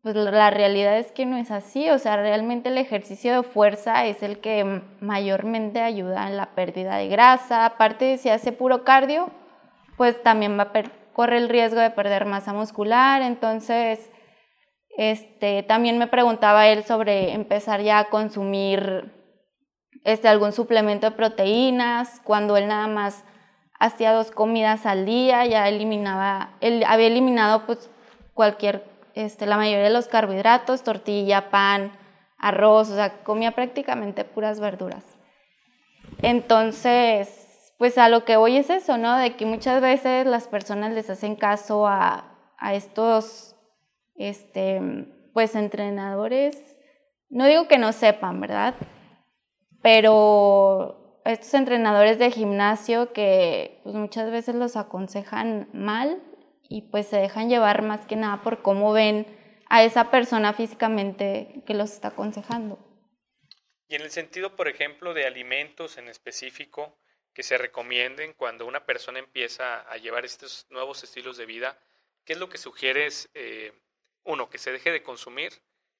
pues 0.03 0.17
la 0.17 0.51
realidad 0.51 0.99
es 0.99 1.12
que 1.12 1.27
no 1.27 1.37
es 1.37 1.53
así, 1.53 1.89
o 1.91 1.99
sea, 1.99 2.17
realmente 2.17 2.71
el 2.71 2.79
ejercicio 2.79 3.37
de 3.37 3.43
fuerza 3.45 4.05
es 4.07 4.23
el 4.25 4.41
que 4.41 4.83
mayormente 5.01 5.81
ayuda 5.81 6.27
en 6.27 6.37
la 6.37 6.55
pérdida 6.57 6.97
de 6.97 7.07
grasa, 7.07 7.65
aparte 7.65 8.19
si 8.19 8.29
hace 8.29 8.51
puro 8.51 8.83
cardio, 8.83 9.31
pues 10.03 10.21
también 10.21 10.59
va 10.59 10.65
a 10.65 10.83
corre 11.13 11.39
el 11.39 11.49
riesgo 11.49 11.79
de 11.79 11.91
perder 11.91 12.25
masa 12.25 12.53
muscular. 12.53 13.23
Entonces, 13.23 14.11
este, 14.99 15.63
también 15.63 15.97
me 15.97 16.09
preguntaba 16.09 16.67
él 16.67 16.83
sobre 16.83 17.35
empezar 17.35 17.83
ya 17.83 18.01
a 18.01 18.11
consumir 18.11 19.15
este, 20.03 20.27
algún 20.27 20.51
suplemento 20.51 21.09
de 21.09 21.15
proteínas, 21.15 22.21
cuando 22.25 22.57
él 22.57 22.67
nada 22.67 22.89
más 22.89 23.23
hacía 23.79 24.13
dos 24.13 24.33
comidas 24.33 24.87
al 24.87 25.07
día, 25.07 25.47
ya 25.47 25.69
eliminaba, 25.69 26.57
él 26.61 26.83
había 26.85 27.07
eliminado 27.07 27.65
pues 27.65 27.89
cualquier, 28.35 28.83
este, 29.15 29.47
la 29.47 29.57
mayoría 29.57 29.85
de 29.85 29.91
los 29.91 30.09
carbohidratos, 30.09 30.83
tortilla, 30.83 31.49
pan, 31.49 31.93
arroz, 32.39 32.91
o 32.91 32.97
sea, 32.97 33.23
comía 33.23 33.53
prácticamente 33.53 34.25
puras 34.25 34.59
verduras. 34.59 35.05
Entonces, 36.23 37.42
pues 37.83 37.99
a 37.99 38.09
lo 38.09 38.25
que 38.25 38.37
voy 38.37 38.59
es 38.59 38.71
eso, 38.71 38.97
¿no? 38.97 39.19
De 39.19 39.35
que 39.35 39.45
muchas 39.45 39.83
veces 39.83 40.25
las 40.25 40.47
personas 40.47 40.93
les 40.93 41.11
hacen 41.11 41.35
caso 41.35 41.89
a, 41.89 42.29
estos, 42.73 43.57
este, 44.15 44.81
pues 45.33 45.57
entrenadores, 45.57 46.57
no 47.29 47.45
digo 47.45 47.67
que 47.67 47.79
no 47.79 47.93
sepan, 47.93 48.41
¿verdad? 48.41 48.77
Pero 49.83 51.21
estos 51.25 51.53
entrenadores 51.55 52.21
de 52.21 52.31
gimnasio 52.31 53.12
que 53.12 53.81
pues 53.83 53.97
muchas 53.97 54.31
veces 54.31 54.55
los 54.55 54.77
aconsejan 54.77 55.69
mal 55.73 56.23
y 56.69 56.83
pues 56.83 57.09
se 57.09 57.17
dejan 57.17 57.49
llevar 57.49 57.83
más 57.83 58.07
que 58.07 58.15
nada 58.15 58.43
por 58.43 58.62
cómo 58.62 58.93
ven 58.93 59.27
a 59.69 59.83
esa 59.83 60.09
persona 60.09 60.53
físicamente 60.53 61.65
que 61.67 61.75
los 61.75 61.91
está 61.91 62.09
aconsejando. 62.09 62.79
Y 63.89 63.97
en 63.97 64.03
el 64.03 64.12
sentido, 64.12 64.55
por 64.55 64.69
ejemplo, 64.69 65.15
de 65.15 65.27
alimentos 65.27 65.99
en 65.99 66.07
específico, 66.07 67.02
que 67.35 67.43
se 67.43 67.59
recomienden 67.59 68.35
cuando 68.35 68.67
una 68.67 68.85
persona 68.85 69.19
empieza 69.19 69.81
a 69.81 69.97
llevar 69.97 70.25
estos 70.25 70.67
nuevos 70.71 71.03
estilos 71.03 71.37
de 71.37 71.47
vida? 71.47 71.79
¿Qué 72.25 72.35
es 72.35 72.39
lo 72.39 72.49
que 72.49 72.59
sugieres? 72.59 73.29
Eh, 73.35 73.73
uno, 74.25 74.49
que 74.49 74.59
se 74.59 74.71
deje 74.73 74.93
de 74.93 75.03
consumir 75.03 75.53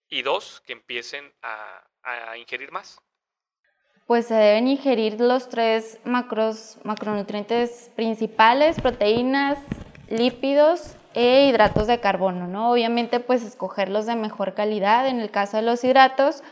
y 0.09 0.23
dos, 0.23 0.61
que 0.67 0.73
empiecen 0.73 1.33
a, 1.43 1.83
a, 2.03 2.37
ingerir 2.37 2.71
más. 2.71 3.01
Pues 4.07 4.27
se 4.27 4.35
deben 4.35 4.69
ingerir 4.69 5.21
los 5.21 5.49
tres 5.49 5.99
macros, 6.05 6.79
macronutrientes 6.85 7.91
principales, 7.97 8.81
proteínas, 8.81 9.59
lípidos 10.09 10.97
e 11.15 11.47
hidratos 11.47 11.87
de 11.87 12.01
carbono, 12.01 12.47
¿no? 12.47 12.73
Obviamente 12.73 13.21
pues 13.21 13.43
escogerlos 13.43 14.07
de 14.07 14.17
mejor 14.17 14.55
calidad. 14.55 15.09
En 15.09 15.21
el 15.21 15.31
caso 15.31 15.57
de 15.57 15.63
los 15.63 15.83
hidratos, 15.83 16.43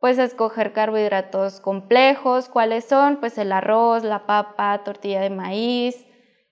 pues 0.00 0.18
escoger 0.18 0.72
carbohidratos 0.72 1.60
complejos, 1.60 2.48
¿cuáles 2.48 2.84
son? 2.84 3.16
Pues 3.16 3.38
el 3.38 3.52
arroz, 3.52 4.04
la 4.04 4.26
papa, 4.26 4.82
tortilla 4.84 5.20
de 5.20 5.30
maíz, 5.30 6.06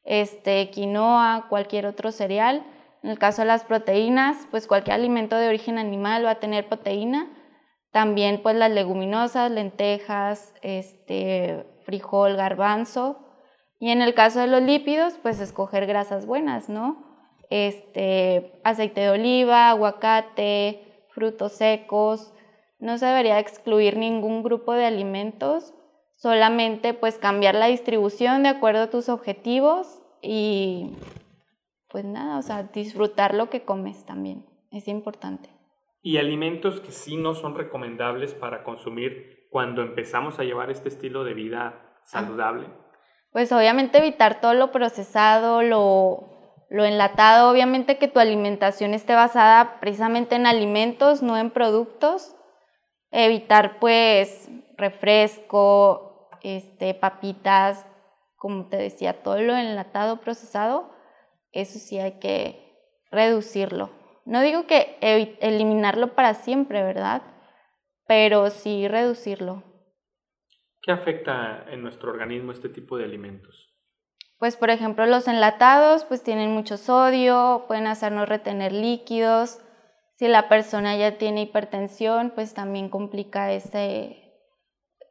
este, 0.04 0.70
quinoa, 0.70 1.46
cualquier 1.48 1.86
otro 1.86 2.10
cereal. 2.10 2.64
En 3.02 3.10
el 3.10 3.18
caso 3.18 3.42
de 3.42 3.48
las 3.48 3.64
proteínas, 3.64 4.46
pues 4.50 4.66
cualquier 4.66 4.94
alimento 4.94 5.36
de 5.36 5.48
origen 5.48 5.78
animal 5.78 6.24
va 6.24 6.30
a 6.30 6.40
tener 6.40 6.68
proteína. 6.68 7.30
También 7.92 8.40
pues 8.42 8.56
las 8.56 8.70
leguminosas, 8.70 9.50
lentejas, 9.50 10.54
este, 10.62 11.66
frijol, 11.84 12.36
garbanzo. 12.36 13.18
Y 13.78 13.90
en 13.90 14.00
el 14.00 14.14
caso 14.14 14.40
de 14.40 14.46
los 14.46 14.62
lípidos, 14.62 15.14
pues 15.22 15.38
escoger 15.40 15.86
grasas 15.86 16.26
buenas, 16.26 16.68
¿no? 16.68 17.04
Este, 17.50 18.58
aceite 18.64 19.02
de 19.02 19.10
oliva, 19.10 19.68
aguacate, 19.68 21.06
frutos 21.10 21.52
secos, 21.52 22.32
no 22.78 22.98
se 22.98 23.06
debería 23.06 23.38
excluir 23.38 23.96
ningún 23.96 24.42
grupo 24.42 24.72
de 24.72 24.86
alimentos, 24.86 25.74
solamente 26.14 26.94
pues 26.94 27.18
cambiar 27.18 27.54
la 27.54 27.66
distribución 27.66 28.42
de 28.42 28.50
acuerdo 28.50 28.82
a 28.82 28.90
tus 28.90 29.08
objetivos 29.08 30.02
y 30.22 30.92
pues 31.88 32.04
nada, 32.04 32.38
o 32.38 32.42
sea, 32.42 32.64
disfrutar 32.64 33.34
lo 33.34 33.50
que 33.50 33.64
comes 33.64 34.04
también, 34.04 34.46
es 34.70 34.88
importante. 34.88 35.50
Y 36.02 36.18
alimentos 36.18 36.80
que 36.80 36.92
sí 36.92 37.16
no 37.16 37.34
son 37.34 37.54
recomendables 37.54 38.34
para 38.34 38.64
consumir 38.64 39.48
cuando 39.50 39.82
empezamos 39.82 40.38
a 40.38 40.44
llevar 40.44 40.70
este 40.70 40.88
estilo 40.88 41.24
de 41.24 41.34
vida 41.34 41.98
saludable. 42.02 42.66
Pues 43.30 43.52
obviamente 43.52 43.98
evitar 43.98 44.40
todo 44.40 44.54
lo 44.54 44.70
procesado, 44.70 45.62
lo, 45.62 46.34
lo 46.68 46.84
enlatado, 46.84 47.50
obviamente 47.50 47.98
que 47.98 48.08
tu 48.08 48.18
alimentación 48.18 48.94
esté 48.94 49.14
basada 49.14 49.80
precisamente 49.80 50.34
en 50.34 50.46
alimentos, 50.46 51.22
no 51.22 51.38
en 51.38 51.50
productos 51.50 52.33
evitar 53.22 53.78
pues 53.78 54.48
refresco, 54.76 56.28
este, 56.42 56.94
papitas, 56.94 57.86
como 58.36 58.66
te 58.68 58.76
decía, 58.76 59.22
todo 59.22 59.40
lo 59.40 59.56
enlatado, 59.56 60.20
procesado, 60.20 60.90
eso 61.52 61.78
sí 61.78 61.98
hay 61.98 62.18
que 62.18 62.76
reducirlo. 63.10 63.90
No 64.26 64.40
digo 64.40 64.66
que 64.66 64.98
eliminarlo 65.40 66.14
para 66.14 66.34
siempre, 66.34 66.82
¿verdad? 66.82 67.22
pero 68.06 68.50
sí 68.50 68.88
reducirlo. 68.88 69.62
¿Qué 70.82 70.92
afecta 70.92 71.64
en 71.70 71.82
nuestro 71.82 72.10
organismo 72.10 72.52
este 72.52 72.68
tipo 72.68 72.98
de 72.98 73.04
alimentos? 73.04 73.70
Pues 74.38 74.56
por 74.56 74.70
ejemplo 74.70 75.06
los 75.06 75.28
enlatados 75.28 76.04
pues 76.04 76.22
tienen 76.22 76.50
mucho 76.50 76.76
sodio, 76.76 77.64
pueden 77.66 77.86
hacernos 77.86 78.28
retener 78.28 78.72
líquidos. 78.72 79.60
Si 80.24 80.28
la 80.28 80.48
persona 80.48 80.96
ya 80.96 81.18
tiene 81.18 81.42
hipertensión, 81.42 82.32
pues 82.34 82.54
también 82.54 82.88
complica 82.88 83.52
ese, 83.52 84.32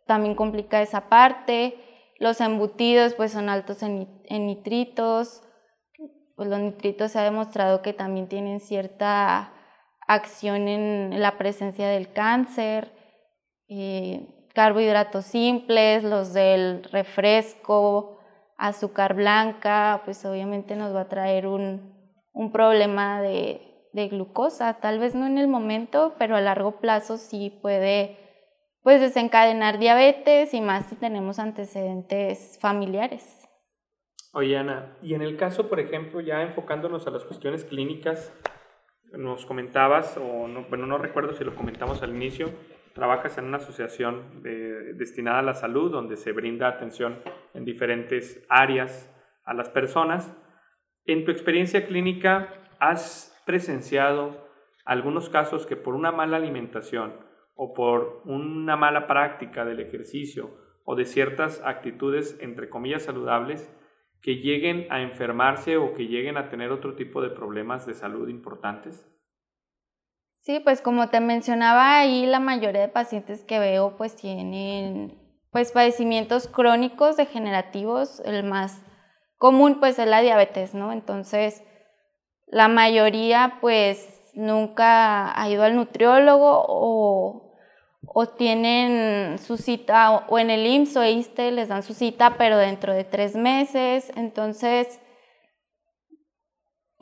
también 0.07 0.33
complica 0.33 0.81
esa 0.81 1.07
parte. 1.07 1.75
Los 2.17 2.41
embutidos 2.41 3.13
pues 3.13 3.31
son 3.31 3.47
altos 3.47 3.83
en, 3.83 4.07
nitritos. 4.27 5.43
Pues 6.35 6.49
los 6.49 6.57
nitritos 6.57 7.11
se 7.11 7.19
ha 7.19 7.23
demostrado 7.23 7.83
que 7.83 7.93
también 7.93 8.27
tienen 8.27 8.59
cierta 8.59 9.53
acción 10.07 10.67
en 10.67 11.21
la 11.21 11.37
presencia 11.37 11.87
del 11.89 12.11
cáncer. 12.11 12.91
Eh, 13.69 14.49
carbohidratos 14.55 15.25
simples, 15.25 16.03
los 16.03 16.33
del 16.33 16.85
refresco, 16.85 18.17
azúcar 18.57 19.13
blanca, 19.13 20.01
pues 20.05 20.25
obviamente 20.25 20.75
nos 20.75 20.91
va 20.95 21.01
a 21.01 21.07
traer 21.07 21.45
un, 21.45 22.17
un 22.33 22.51
problema 22.51 23.21
de, 23.21 23.72
de, 23.93 24.07
glucosa, 24.07 24.79
tal 24.79 24.99
vez 24.99 25.15
no 25.15 25.25
en 25.25 25.37
el 25.37 25.47
momento, 25.47 26.15
pero 26.17 26.35
a 26.35 26.41
largo 26.41 26.79
plazo 26.79 27.17
sí 27.17 27.57
puede 27.61 28.17
pues 28.81 28.99
desencadenar 28.99 29.79
diabetes 29.79 30.53
y 30.53 30.59
más 30.59 30.87
si 30.87 30.95
tenemos 30.95 31.39
antecedentes 31.39 32.57
familiares. 32.59 33.39
Oye 34.33 34.57
Ana, 34.57 34.97
y 35.01 35.13
en 35.13 35.21
el 35.21 35.37
caso, 35.37 35.69
por 35.69 35.79
ejemplo, 35.79 36.19
ya 36.19 36.41
enfocándonos 36.41 37.07
a 37.07 37.11
las 37.11 37.23
cuestiones 37.23 37.63
clínicas, 37.63 38.33
nos 39.13 39.45
comentabas, 39.45 40.17
o 40.17 40.47
no, 40.47 40.65
bueno, 40.69 40.87
no 40.87 40.97
recuerdo 40.97 41.33
si 41.33 41.43
lo 41.43 41.55
comentamos 41.55 42.01
al 42.01 42.15
inicio, 42.15 42.49
trabajas 42.93 43.37
en 43.37 43.45
una 43.45 43.57
asociación 43.57 44.41
destinada 44.43 45.39
a 45.39 45.43
la 45.43 45.53
salud 45.53 45.91
donde 45.91 46.17
se 46.17 46.31
brinda 46.31 46.67
atención 46.67 47.19
en 47.53 47.65
diferentes 47.65 48.43
áreas 48.49 49.09
a 49.45 49.53
las 49.53 49.69
personas. 49.69 50.35
En 51.05 51.25
tu 51.25 51.31
experiencia 51.31 51.85
clínica, 51.85 52.53
¿has 52.79 53.32
presenciado 53.45 54.47
algunos 54.85 55.29
casos 55.29 55.65
que 55.65 55.75
por 55.75 55.95
una 55.95 56.11
mala 56.11 56.37
alimentación 56.37 57.15
o 57.55 57.73
por 57.73 58.21
una 58.25 58.75
mala 58.75 59.07
práctica 59.07 59.65
del 59.65 59.79
ejercicio 59.79 60.51
o 60.85 60.95
de 60.95 61.05
ciertas 61.05 61.61
actitudes, 61.63 62.37
entre 62.41 62.69
comillas, 62.69 63.03
saludables, 63.03 63.71
que 64.21 64.37
lleguen 64.37 64.87
a 64.89 65.01
enfermarse 65.01 65.77
o 65.77 65.93
que 65.93 66.07
lleguen 66.07 66.37
a 66.37 66.49
tener 66.49 66.71
otro 66.71 66.95
tipo 66.95 67.21
de 67.21 67.29
problemas 67.29 67.85
de 67.85 67.93
salud 67.93 68.29
importantes? 68.29 69.07
Sí, 70.43 70.59
pues 70.59 70.81
como 70.81 71.09
te 71.09 71.19
mencionaba 71.19 71.99
ahí, 71.99 72.25
la 72.25 72.39
mayoría 72.39 72.81
de 72.81 72.87
pacientes 72.89 73.43
que 73.43 73.59
veo 73.59 73.95
pues 73.95 74.15
tienen 74.15 75.17
pues 75.51 75.71
padecimientos 75.71 76.47
crónicos 76.47 77.15
degenerativos, 77.15 78.21
el 78.25 78.43
más 78.43 78.83
común 79.37 79.79
pues 79.79 79.99
es 79.99 80.07
la 80.07 80.21
diabetes, 80.21 80.73
¿no? 80.73 80.91
Entonces, 80.91 81.63
la 82.47 82.67
mayoría 82.67 83.57
pues 83.61 84.21
nunca 84.33 85.39
ha 85.39 85.49
ido 85.49 85.63
al 85.63 85.75
nutriólogo 85.75 86.65
o, 86.67 87.39
tienen 88.37 89.39
su 89.39 89.57
cita 89.57 90.25
o 90.27 90.37
en 90.37 90.49
el 90.49 90.65
IMSS 90.67 90.97
o 90.97 91.03
ISTE 91.03 91.51
les 91.51 91.69
dan 91.69 91.83
su 91.83 91.93
cita 91.93 92.35
pero 92.37 92.57
dentro 92.57 92.93
de 92.93 93.03
tres 93.03 93.35
meses, 93.35 94.11
entonces 94.15 94.99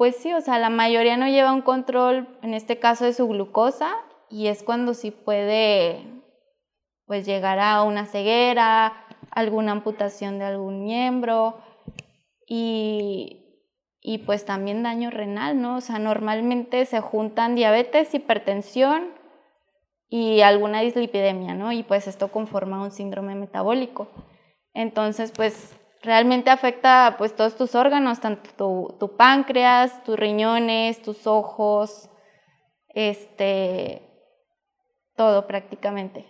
pues 0.02 0.16
sí, 0.16 0.34
o 0.34 0.42
sea, 0.42 0.58
la 0.58 0.72
mayoría 0.72 1.16
no 1.16 1.28
lleva 1.28 1.54
un 1.54 1.62
control, 1.62 2.28
en 2.42 2.56
este 2.56 2.80
caso 2.80 3.06
de 3.06 3.14
su 3.14 3.28
glucosa, 3.28 3.92
y 4.32 4.48
es 4.48 4.64
cuando 4.64 4.96
sí 4.96 5.12
puede 5.12 6.04
pues 7.06 7.24
llegar 7.24 7.60
a 7.60 7.84
una 7.84 8.08
ceguera, 8.08 9.06
alguna 9.30 9.74
amputación 9.74 10.40
de 10.40 10.46
algún 10.46 10.84
miembro. 10.86 11.60
Y, 12.48 13.41
y 14.02 14.20
pues 14.20 14.46
también 14.46 14.82
daño 14.82 15.12
renal, 15.12 15.62
¿no? 15.62 15.78
O 15.78 15.82
sea, 15.82 16.00
normalmente 16.00 16.86
se 16.86 17.00
juntan 17.02 17.56
diabetes, 17.56 18.14
hipertensión 18.14 19.14
y 20.10 20.42
alguna 20.42 20.82
dislipidemia, 20.82 21.54
¿no? 21.54 21.72
Y 21.72 21.84
pues 21.84 22.08
esto 22.08 22.30
conforma 22.30 22.82
un 22.82 22.92
síndrome 22.92 23.36
metabólico. 23.36 24.10
Entonces, 24.74 25.32
pues 25.32 25.78
realmente 26.02 26.50
afecta 26.50 27.16
pues 27.18 27.36
todos 27.36 27.56
tus 27.56 27.76
órganos, 27.76 28.20
tanto 28.20 28.98
tu, 29.00 29.16
páncreas, 29.16 30.04
tus 30.04 30.18
riñones, 30.18 31.02
tus 31.04 31.28
ojos, 31.28 32.10
este, 32.90 34.02
todo 35.16 35.46
prácticamente. 35.46 36.26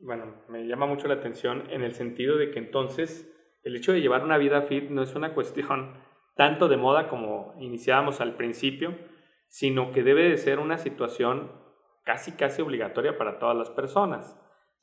Bueno, 0.00 0.42
me 0.48 0.66
llama 0.66 0.86
mucho 0.86 1.08
la 1.08 1.14
atención 1.14 1.70
en 1.70 1.82
el 1.82 1.94
sentido 1.94 2.38
de 2.38 2.50
que 2.50 2.58
entonces 2.58 3.28
el 3.62 3.76
hecho 3.76 3.92
de 3.92 4.00
llevar 4.00 4.24
una 4.24 4.38
vida 4.38 4.62
fit 4.62 4.88
no 4.90 5.02
es 5.02 5.14
una 5.14 5.34
cuestión 5.34 5.94
tanto 6.34 6.68
de 6.68 6.76
moda 6.76 7.08
como 7.08 7.54
iniciábamos 7.58 8.20
al 8.20 8.34
principio, 8.34 8.96
sino 9.48 9.92
que 9.92 10.02
debe 10.02 10.28
de 10.28 10.38
ser 10.38 10.58
una 10.58 10.78
situación 10.78 11.52
casi 12.04 12.32
casi 12.32 12.62
obligatoria 12.62 13.16
para 13.16 13.38
todas 13.38 13.56
las 13.56 13.70
personas, 13.70 14.38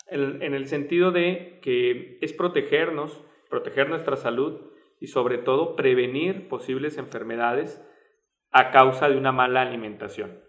en 0.08 0.54
el 0.54 0.68
sentido 0.68 1.12
de 1.12 1.60
que 1.62 2.18
es 2.22 2.34
protegernos 2.34 3.22
proteger 3.50 3.90
nuestra 3.90 4.16
salud 4.16 4.62
y 5.00 5.08
sobre 5.08 5.38
todo 5.38 5.76
prevenir 5.76 6.48
posibles 6.48 6.98
enfermedades 6.98 7.84
a 8.52 8.72
causa 8.72 9.10
de 9.10 9.18
una 9.18 9.32
mala 9.32 9.62
alimentación. 9.62 10.40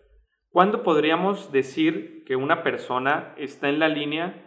¿Cuándo 0.51 0.83
podríamos 0.83 1.53
decir 1.53 2.25
que 2.25 2.37
una 2.37 2.63
persona 2.63 3.35
está 3.37 3.69
en 3.69 3.79
la 3.79 3.89
línea 3.89 4.47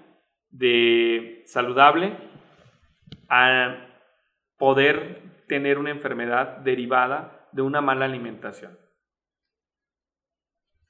de 0.50 1.44
saludable 1.46 2.18
a 3.30 3.88
poder 4.58 5.22
tener 5.48 5.78
una 5.78 5.92
enfermedad 5.92 6.58
derivada 6.58 7.48
de 7.52 7.62
una 7.62 7.82
mala 7.82 8.06
alimentación? 8.06 8.78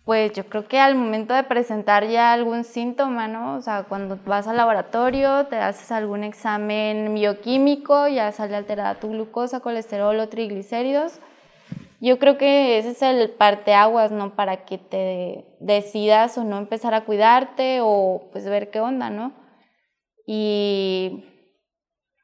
Pues 0.06 0.34
yo 0.34 0.46
creo 0.46 0.68
que 0.68 0.80
al 0.80 0.96
momento 0.96 1.34
de 1.34 1.44
presentar 1.44 2.08
ya 2.08 2.34
algún 2.34 2.66
síntoma, 2.66 3.30
¿no? 3.30 3.56
O 3.56 3.62
sea, 3.62 3.84
cuando 3.84 4.20
vas 4.26 4.48
al 4.48 4.58
laboratorio, 4.58 5.46
te 5.46 5.56
haces 5.56 5.94
algún 5.94 6.26
examen 6.26 7.14
bioquímico, 7.14 8.10
ya 8.10 8.32
sale 8.34 8.58
alterada 8.58 9.00
tu 9.00 9.12
glucosa, 9.12 9.62
colesterol 9.62 10.20
o 10.20 10.28
triglicéridos. 10.28 11.22
Yo 12.02 12.20
creo 12.20 12.38
que 12.38 12.78
ese 12.78 12.90
es 12.90 13.02
el 13.02 13.30
parteaguas, 13.30 14.12
¿no? 14.12 14.36
Para 14.36 14.66
que 14.66 14.78
te 14.78 15.46
decidas 15.62 16.38
o 16.38 16.44
no 16.44 16.58
empezar 16.58 16.94
a 16.94 17.06
cuidarte 17.06 17.80
o 17.82 18.28
pues 18.34 18.44
ver 18.44 18.72
qué 18.72 18.82
onda, 18.82 19.10
¿no? 19.10 19.32
Y 20.28 21.33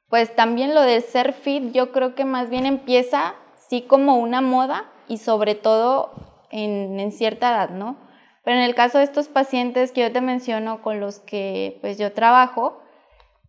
pues 0.09 0.35
también 0.35 0.73
lo 0.73 0.81
del 0.81 1.03
ser 1.03 1.33
fit, 1.33 1.71
yo 1.71 1.91
creo 1.91 2.15
que 2.15 2.25
más 2.25 2.49
bien 2.49 2.65
empieza 2.65 3.35
sí 3.55 3.83
como 3.83 4.17
una 4.17 4.41
moda 4.41 4.91
y 5.07 5.17
sobre 5.17 5.55
todo 5.55 6.11
en, 6.49 7.11
cierta 7.11 7.49
edad, 7.49 7.69
¿no? 7.69 7.95
Pero 8.43 8.57
en 8.57 8.63
el 8.63 8.73
caso 8.73 8.97
de 8.97 9.03
estos 9.03 9.27
pacientes 9.27 9.91
que 9.91 10.01
yo 10.01 10.11
te 10.11 10.21
menciono 10.21 10.81
con 10.81 10.99
los 10.99 11.19
que 11.19 11.77
pues 11.81 11.97
yo 11.99 12.11
trabajo, 12.13 12.81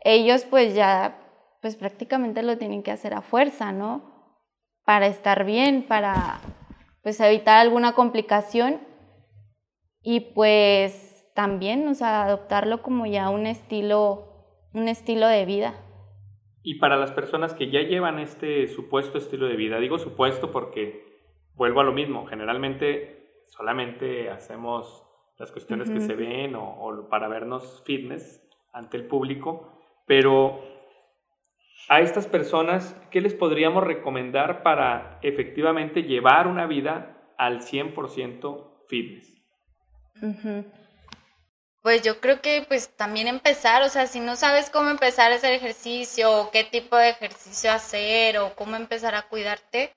ellos 0.00 0.44
pues 0.44 0.74
ya 0.74 1.16
pues 1.62 1.76
prácticamente 1.76 2.42
lo 2.42 2.58
tienen 2.58 2.82
que 2.82 2.90
hacer 2.90 3.14
a 3.14 3.22
fuerza, 3.22 3.72
¿no? 3.72 4.02
Para 4.84 5.06
estar 5.06 5.44
bien, 5.44 5.86
para 5.86 6.40
pues 7.02 7.18
evitar 7.20 7.58
alguna 7.58 7.92
complicación 7.92 8.80
y 10.02 10.20
pues 10.20 11.26
también, 11.34 11.88
o 11.88 11.94
sea, 11.94 12.24
adoptarlo 12.24 12.82
como 12.82 13.06
ya 13.06 13.30
un 13.30 13.46
estilo, 13.46 14.58
un 14.74 14.88
estilo 14.88 15.26
de 15.26 15.44
vida. 15.46 15.74
Y 16.62 16.74
para 16.74 16.96
las 16.96 17.12
personas 17.12 17.54
que 17.54 17.70
ya 17.70 17.80
llevan 17.80 18.18
este 18.18 18.68
supuesto 18.68 19.18
estilo 19.18 19.46
de 19.46 19.56
vida, 19.56 19.78
digo 19.78 19.98
supuesto 19.98 20.52
porque 20.52 21.10
vuelvo 21.54 21.80
a 21.80 21.84
lo 21.84 21.92
mismo, 21.92 22.26
generalmente 22.26 23.42
solamente 23.46 24.30
hacemos 24.30 25.04
las 25.38 25.50
cuestiones 25.52 25.90
que 25.90 26.00
se 26.00 26.14
ven 26.14 26.54
o, 26.54 27.08
para 27.08 27.26
vernos 27.26 27.82
fitness 27.86 28.46
ante 28.72 28.98
el 28.98 29.06
público, 29.06 29.72
pero 30.06 30.60
a 31.88 32.00
estas 32.00 32.26
personas, 32.26 32.94
¿qué 33.10 33.22
les 33.22 33.34
podríamos 33.34 33.82
recomendar 33.82 34.62
para 34.62 35.18
efectivamente 35.22 36.02
llevar 36.02 36.46
una 36.46 36.66
vida 36.66 37.32
al 37.38 37.60
100% 37.60 38.86
fitness? 38.86 39.42
Pues 41.82 42.02
yo 42.02 42.20
creo 42.20 42.42
que 42.42 42.64
pues 42.68 42.94
también 42.96 43.26
empezar, 43.26 43.82
o 43.82 43.88
sea, 43.88 44.06
si 44.06 44.20
no 44.20 44.36
sabes 44.36 44.68
cómo 44.68 44.90
empezar 44.90 45.32
a 45.32 45.36
hacer 45.36 45.54
ejercicio 45.54 46.30
o 46.30 46.50
qué 46.50 46.64
tipo 46.64 46.96
de 46.96 47.10
ejercicio 47.10 47.72
hacer 47.72 48.38
o 48.38 48.54
cómo 48.54 48.76
empezar 48.76 49.14
a 49.14 49.22
cuidarte, 49.22 49.92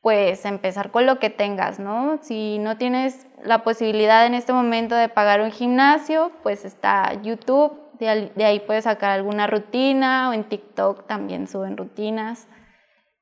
pues 0.00 0.44
empezar 0.46 0.90
con 0.90 1.06
lo 1.06 1.18
que 1.18 1.30
tengas, 1.30 1.78
¿no? 1.78 2.18
Si 2.22 2.58
no 2.58 2.78
tienes 2.78 3.26
la 3.44 3.62
posibilidad 3.62 4.24
en 4.26 4.34
este 4.34 4.52
momento 4.52 4.94
de 4.94 5.08
pagar 5.08 5.42
un 5.42 5.52
gimnasio, 5.52 6.32
pues 6.42 6.64
está 6.64 7.20
YouTube, 7.22 7.78
de, 7.98 8.44
ahí 8.44 8.60
puedes 8.60 8.84
sacar 8.84 9.10
alguna 9.10 9.46
rutina 9.46 10.30
o 10.30 10.32
en 10.32 10.44
TikTok 10.44 11.06
también 11.06 11.46
suben 11.46 11.76
rutinas. 11.76 12.48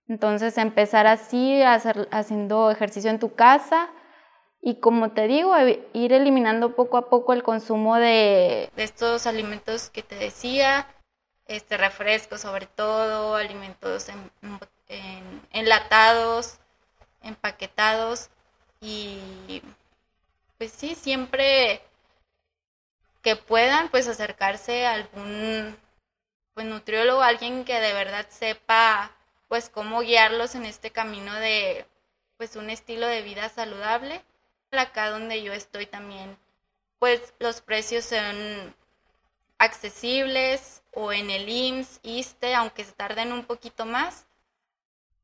Entonces 0.06 0.56
empezar 0.56 1.06
así, 1.06 1.60
haciendo 1.62 2.70
ejercicio 2.70 3.10
en 3.10 3.18
tu 3.18 3.34
casa 3.34 3.90
y 4.60 4.76
como 4.76 5.12
te 5.12 5.26
digo, 5.26 5.54
ir 5.92 6.12
eliminando 6.12 6.74
poco 6.74 6.96
a 6.96 7.08
poco 7.08 7.32
el 7.32 7.42
consumo 7.42 7.96
de, 7.96 8.70
estos 8.76 9.26
alimentos 9.26 9.90
que 9.90 10.02
te 10.02 10.16
decía, 10.16 10.86
este 11.46 11.76
refrescos 11.76 12.42
sobre 12.42 12.66
todo, 12.66 13.36
alimentos 13.36 14.08
enlatados, 15.52 16.58
empaquetados 17.22 18.30
y 18.80 19.62
pues 20.58 20.72
sí, 20.72 20.94
siempre 20.94 21.80
que 23.22 23.36
puedan 23.36 23.88
pues 23.90 24.08
acercarse 24.08 24.86
a 24.86 24.94
algún 24.94 25.76
pues 26.54 26.66
nutriólogo, 26.66 27.22
alguien 27.22 27.64
que 27.64 27.80
de 27.80 27.92
verdad 27.92 28.26
sepa 28.30 29.12
pues 29.48 29.70
cómo 29.70 30.00
guiarlos 30.00 30.54
en 30.54 30.64
este 30.66 30.90
camino 30.90 31.32
de 31.34 31.86
pues 32.36 32.56
un 32.56 32.70
estilo 32.70 33.06
de 33.06 33.22
vida 33.22 33.48
saludable. 33.48 34.22
Acá 34.70 35.10
donde 35.10 35.42
yo 35.42 35.52
estoy 35.52 35.86
también 35.86 36.36
pues 36.98 37.34
los 37.38 37.60
precios 37.60 38.04
son 38.04 38.74
accesibles 39.58 40.82
o 40.92 41.12
en 41.12 41.30
el 41.30 41.48
IMSS, 41.48 42.00
ISTE, 42.02 42.54
aunque 42.54 42.84
se 42.84 42.92
tarden 42.92 43.32
un 43.32 43.44
poquito 43.44 43.86
más, 43.86 44.26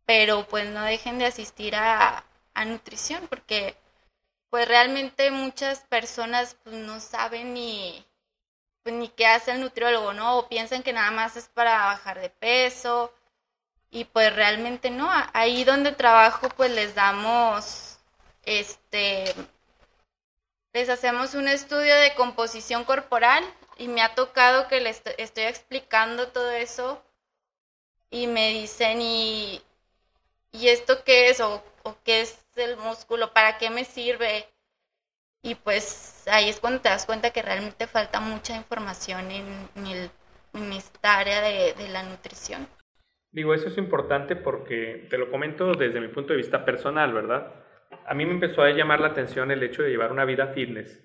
pero 0.07 0.47
pues 0.49 0.69
no 0.71 0.83
dejen 0.83 1.19
de 1.19 1.27
asistir 1.27 1.75
a, 1.77 2.25
a 2.55 2.65
nutrición 2.65 3.27
porque 3.29 3.77
pues 4.51 4.69
realmente 4.69 5.31
muchas 5.31 5.81
personas 5.81 6.57
pues, 6.63 6.77
no 6.77 7.01
saben 7.01 7.55
ni, 7.55 8.05
pues, 8.85 8.95
ni 8.95 9.09
qué 9.09 9.27
hace 9.27 9.53
el 9.53 9.61
nutriólogo, 9.61 10.13
¿no? 10.13 10.39
O 10.39 10.49
piensan 10.49 10.83
que 10.83 10.93
nada 10.93 11.11
más 11.11 11.37
es 11.37 11.49
para 11.49 11.87
bajar 11.87 12.21
de 12.21 12.31
peso 12.31 13.13
y 13.91 14.05
pues 14.05 14.35
realmente 14.35 14.91
no. 14.91 15.09
Ahí 15.33 15.65
donde 15.65 15.93
trabajo 15.93 16.49
pues 16.51 16.71
les 16.73 16.95
damos, 16.95 17.84
este, 18.47 19.25
les 20.73 20.89
hacemos 20.89 21.35
un 21.35 21.49
estudio 21.49 21.95
de 21.97 22.15
composición 22.15 22.85
corporal 22.85 23.45
y 23.79 23.89
me 23.89 24.03
ha 24.03 24.15
tocado 24.15 24.69
que 24.69 24.81
les 24.81 25.03
estoy 25.19 25.45
explicando 25.45 26.29
todo 26.29 26.51
eso 26.53 27.03
y 28.11 28.27
me 28.27 28.51
dicen, 28.51 29.01
¿y, 29.01 29.63
y 30.53 30.69
esto 30.69 31.05
qué 31.05 31.29
es? 31.31 31.41
O, 31.41 31.63
¿O 31.83 31.97
qué 32.03 32.23
es 32.23 32.43
el 32.57 32.77
músculo? 32.79 33.33
¿Para 33.33 33.59
qué 33.59 33.69
me 33.69 33.85
sirve? 33.85 34.47
Y 35.43 35.55
pues 35.55 36.25
ahí 36.31 36.49
es 36.49 36.59
cuando 36.59 36.81
te 36.81 36.89
das 36.89 37.05
cuenta 37.05 37.31
que 37.31 37.43
realmente 37.43 37.87
falta 37.87 38.21
mucha 38.21 38.57
información 38.57 39.31
en, 39.31 39.69
en, 39.77 40.73
esta 40.73 41.19
área 41.19 41.43
de 41.43 41.89
la 41.89 42.03
nutrición. 42.05 42.67
Digo, 43.35 43.53
eso 43.53 43.67
es 43.67 43.77
importante 43.77 44.37
porque 44.37 45.09
te 45.11 45.19
lo 45.19 45.29
comento 45.29 45.75
desde 45.75 46.01
mi 46.01 46.07
punto 46.07 46.33
de 46.33 46.37
vista 46.37 46.65
personal, 46.65 47.13
¿verdad? 47.13 47.53
A 48.07 48.13
mí 48.13 48.27
me 48.27 48.33
empezó 48.33 48.63
a 48.63 48.71
llamar 48.71 49.01
la 49.01 49.09
atención 49.09 49.51
el 49.51 49.63
hecho 49.63 49.83
de 49.83 49.89
llevar 49.89 50.13
una 50.13 50.27
vida 50.27 50.49
fitness 50.49 51.03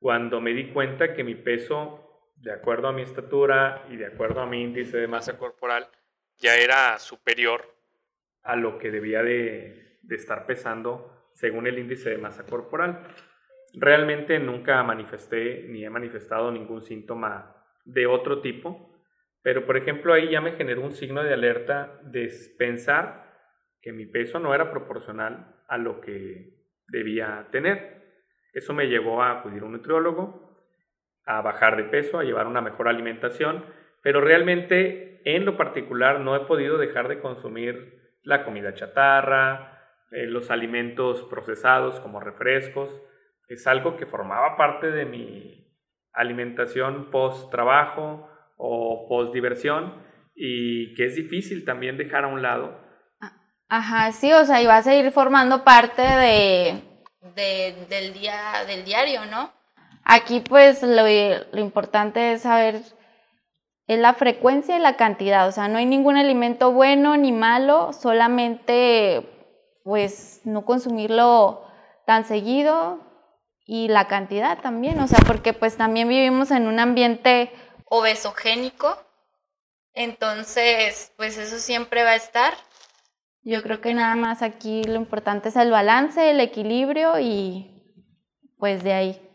cuando 0.00 0.40
me 0.40 0.52
di 0.52 0.72
cuenta 0.72 1.14
que 1.14 1.22
mi 1.22 1.36
peso, 1.36 2.32
de 2.36 2.52
acuerdo 2.52 2.88
a 2.88 2.92
mi 2.92 3.02
estatura 3.02 3.84
y 3.88 3.96
de 3.96 4.06
acuerdo 4.06 4.40
a 4.40 4.46
mi 4.46 4.62
índice 4.62 4.96
de 4.96 5.06
masa 5.06 5.38
corporal, 5.38 5.86
ya 6.38 6.56
era 6.56 6.98
superior 6.98 7.76
a 8.42 8.56
lo 8.56 8.78
que 8.78 8.90
debía 8.90 9.22
de, 9.22 10.00
estar 10.08 10.46
pesando 10.46 11.28
según 11.34 11.68
el 11.68 11.78
índice 11.78 12.10
de 12.10 12.18
masa 12.18 12.44
corporal. 12.46 13.06
Realmente 13.74 14.38
nunca 14.40 14.82
manifesté 14.82 15.66
ni 15.68 15.84
he 15.84 15.90
manifestado 15.90 16.50
ningún 16.50 16.82
síntoma 16.82 17.54
de 17.84 18.06
otro 18.06 18.40
tipo, 18.40 18.98
pero 19.42 19.66
por 19.66 19.76
ejemplo 19.76 20.12
ahí 20.12 20.30
ya 20.30 20.40
me 20.40 20.52
generó 20.52 20.80
un 20.80 20.92
signo 20.92 21.22
de 21.22 21.32
alerta 21.32 22.00
de 22.02 22.28
pensar 22.58 23.38
que 23.80 23.92
mi 23.92 24.06
peso 24.06 24.40
no 24.40 24.52
era 24.52 24.72
proporcional 24.72 25.59
a 25.70 25.78
lo 25.78 26.00
que 26.00 26.58
debía 26.88 27.48
tener. 27.50 28.02
Eso 28.52 28.74
me 28.74 28.88
llevó 28.88 29.22
a 29.22 29.38
acudir 29.38 29.62
a 29.62 29.66
un 29.66 29.72
nutriólogo, 29.72 30.58
a 31.24 31.40
bajar 31.40 31.76
de 31.76 31.84
peso, 31.84 32.18
a 32.18 32.24
llevar 32.24 32.46
una 32.46 32.60
mejor 32.60 32.88
alimentación, 32.88 33.64
pero 34.02 34.20
realmente 34.20 35.22
en 35.24 35.44
lo 35.44 35.56
particular 35.56 36.20
no 36.20 36.34
he 36.34 36.40
podido 36.40 36.76
dejar 36.76 37.08
de 37.08 37.20
consumir 37.20 38.16
la 38.22 38.44
comida 38.44 38.74
chatarra, 38.74 39.78
eh, 40.10 40.26
los 40.26 40.50
alimentos 40.50 41.22
procesados 41.24 42.00
como 42.00 42.20
refrescos. 42.20 42.90
Es 43.48 43.66
algo 43.66 43.96
que 43.96 44.06
formaba 44.06 44.56
parte 44.56 44.90
de 44.90 45.04
mi 45.04 45.72
alimentación 46.12 47.10
post 47.12 47.50
trabajo 47.52 48.28
o 48.56 49.06
post 49.08 49.32
diversión 49.32 49.94
y 50.34 50.94
que 50.94 51.04
es 51.04 51.14
difícil 51.14 51.64
también 51.64 51.96
dejar 51.96 52.24
a 52.24 52.28
un 52.28 52.42
lado. 52.42 52.89
Ajá, 53.70 54.10
sí, 54.10 54.32
o 54.32 54.44
sea, 54.44 54.60
y 54.60 54.66
va 54.66 54.78
a 54.78 54.82
seguir 54.82 55.12
formando 55.12 55.62
parte 55.62 56.02
de, 56.02 56.82
del, 57.88 58.12
día, 58.12 58.64
del 58.66 58.84
diario, 58.84 59.24
¿no? 59.26 59.52
Aquí 60.04 60.40
pues 60.40 60.82
lo, 60.82 61.02
lo 61.02 61.60
importante 61.60 62.32
es 62.32 62.42
saber 62.42 62.82
es 63.86 63.98
la 63.98 64.14
frecuencia 64.14 64.76
y 64.76 64.80
la 64.80 64.96
cantidad, 64.96 65.48
o 65.48 65.52
sea, 65.52 65.68
no 65.68 65.78
hay 65.78 65.86
ningún 65.86 66.16
alimento 66.16 66.72
bueno 66.72 67.16
ni 67.16 67.32
malo, 67.32 67.92
solamente 67.92 69.28
pues 69.84 70.40
no 70.44 70.64
consumirlo 70.64 71.64
tan 72.06 72.24
seguido 72.24 73.00
y 73.66 73.88
la 73.88 74.06
cantidad 74.06 74.60
también, 74.60 75.00
o 75.00 75.08
sea, 75.08 75.18
porque 75.26 75.52
pues 75.52 75.76
también 75.76 76.08
vivimos 76.08 76.50
en 76.52 76.66
un 76.66 76.78
ambiente 76.78 77.52
obesogénico, 77.84 78.96
entonces 79.92 81.12
pues 81.16 81.36
eso 81.36 81.58
siempre 81.58 82.02
va 82.04 82.10
a 82.10 82.16
estar. 82.16 82.54
Yo 83.42 83.62
creo 83.62 83.80
que 83.80 83.94
nada 83.94 84.14
más 84.16 84.42
aquí 84.42 84.84
lo 84.84 84.96
importante 84.96 85.48
es 85.48 85.56
el 85.56 85.70
balance, 85.70 86.30
el 86.30 86.40
equilibrio 86.40 87.18
y 87.18 87.96
pues 88.58 88.84
de 88.84 88.92
ahí. 88.92 89.30